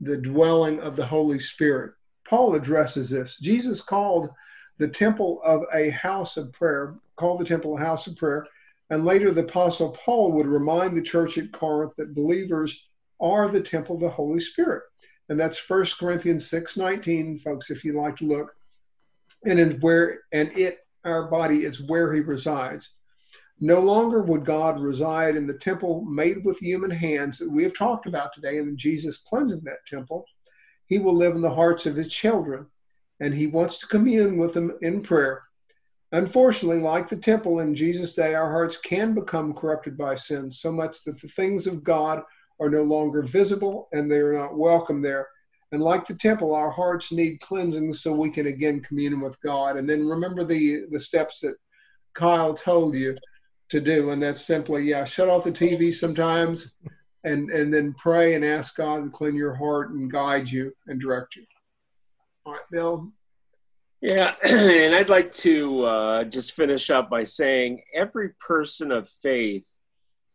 [0.00, 1.92] the dwelling of the Holy Spirit?
[2.28, 3.38] Paul addresses this.
[3.38, 4.30] Jesus called
[4.78, 8.46] the temple of a house of prayer, called the temple a house of prayer,
[8.90, 12.86] and later, the Apostle Paul would remind the church at Corinth that believers
[13.20, 14.82] are the temple of the Holy Spirit.
[15.28, 18.54] and that's 1 Corinthians 6:19, folks, if you like to look.
[19.46, 22.94] And in where and it, our body, is where he resides.
[23.60, 27.76] No longer would God reside in the temple made with human hands that we have
[27.76, 30.26] talked about today, and Jesus cleansing that temple.
[30.86, 32.66] He will live in the hearts of his children,
[33.20, 35.42] and he wants to commune with them in prayer.
[36.14, 40.70] Unfortunately, like the temple in Jesus' day, our hearts can become corrupted by sin so
[40.70, 42.22] much that the things of God
[42.60, 45.26] are no longer visible and they are not welcome there.
[45.72, 49.76] And like the temple, our hearts need cleansing so we can again commune with God.
[49.76, 51.56] And then remember the the steps that
[52.14, 53.16] Kyle told you
[53.70, 56.76] to do, and that's simply yeah, shut off the TV sometimes,
[57.24, 61.00] and and then pray and ask God to clean your heart and guide you and
[61.00, 61.44] direct you.
[62.46, 63.12] All right, Bill.
[64.04, 69.78] Yeah, and I'd like to uh, just finish up by saying every person of faith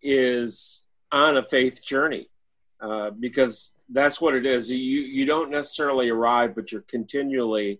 [0.01, 2.29] is on a faith journey
[2.81, 4.71] uh, because that's what it is.
[4.71, 7.79] You you don't necessarily arrive, but you're continually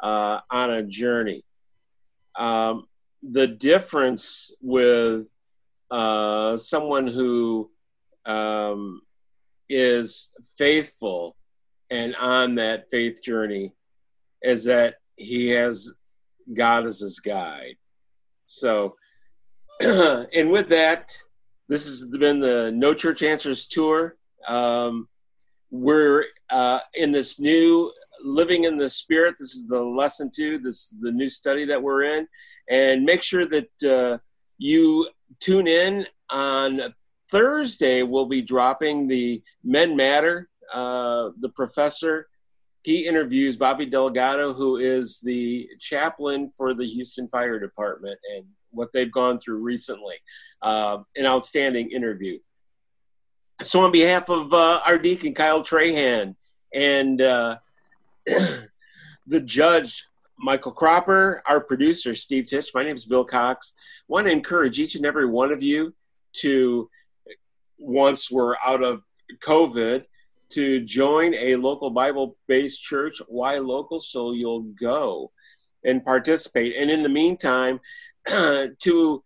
[0.00, 1.44] uh, on a journey.
[2.34, 2.88] Um,
[3.22, 5.26] the difference with
[5.88, 7.70] uh, someone who
[8.26, 9.02] um,
[9.68, 11.36] is faithful
[11.90, 13.72] and on that faith journey
[14.42, 15.92] is that he has
[16.54, 17.76] God as his guide.
[18.46, 18.96] So,
[19.80, 21.12] and with that,
[21.68, 24.16] this has been the No Church Answers tour.
[24.46, 25.08] Um,
[25.70, 27.92] we're uh, in this new
[28.24, 29.34] living in the spirit.
[29.38, 30.58] This is the lesson two.
[30.58, 32.26] This is the new study that we're in,
[32.70, 34.18] and make sure that uh,
[34.56, 35.08] you
[35.40, 36.94] tune in on
[37.30, 38.02] Thursday.
[38.02, 40.48] We'll be dropping the Men Matter.
[40.72, 42.28] Uh, the professor
[42.82, 48.92] he interviews Bobby Delgado, who is the chaplain for the Houston Fire Department, and what
[48.92, 50.16] they've gone through recently.
[50.62, 52.38] Uh, an outstanding interview.
[53.62, 56.36] So, on behalf of uh, our deacon Kyle Trahan
[56.72, 57.58] and uh,
[58.26, 60.04] the judge
[60.38, 63.74] Michael Cropper, our producer Steve Titch, my name is Bill Cox.
[63.76, 65.92] I want to encourage each and every one of you
[66.34, 66.88] to,
[67.78, 69.02] once we're out of
[69.40, 70.04] COVID,
[70.50, 73.20] to join a local Bible based church.
[73.28, 74.00] Why local?
[74.00, 75.32] So you'll go
[75.84, 76.76] and participate.
[76.76, 77.80] And in the meantime,
[78.26, 79.22] to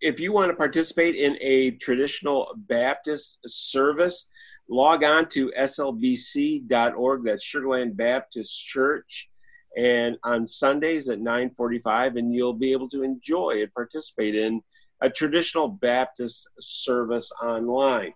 [0.00, 4.30] if you want to participate in a traditional Baptist service,
[4.68, 7.24] log on to slbc.org.
[7.24, 9.30] That's Sugar Land Baptist Church.
[9.76, 14.62] And on Sundays at 9:45, and you'll be able to enjoy and participate in
[15.02, 18.14] a traditional Baptist service online.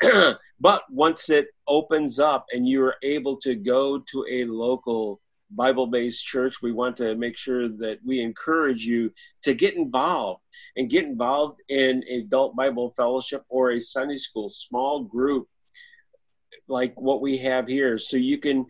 [0.60, 5.20] but once it opens up and you're able to go to a local
[5.50, 10.42] Bible based church, we want to make sure that we encourage you to get involved
[10.76, 15.48] and get involved in adult Bible fellowship or a Sunday school small group
[16.68, 18.66] like what we have here so you can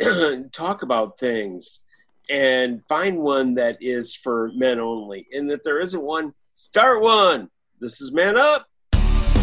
[0.52, 1.84] talk about things
[2.30, 5.26] and find one that is for men only.
[5.32, 7.48] And if there isn't one, start one.
[7.80, 8.67] This is Man Up.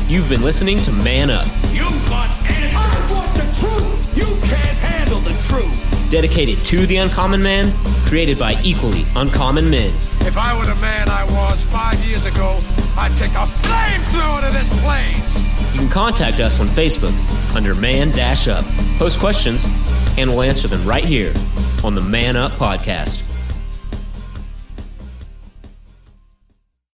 [0.07, 1.47] You've been listening to Man Up.
[1.73, 2.73] You want answers.
[2.75, 4.15] I want the truth.
[4.15, 6.11] You can't handle the truth.
[6.11, 7.71] Dedicated to the uncommon man,
[8.05, 9.89] created by equally uncommon men.
[10.21, 12.59] If I were the man I was five years ago,
[12.95, 15.73] I'd take a flamethrower to this place.
[15.73, 17.15] You can contact us on Facebook
[17.55, 18.63] under Man Dash Up.
[18.99, 19.65] Post questions,
[20.19, 21.33] and we'll answer them right here
[21.83, 23.24] on the Man Up Podcast.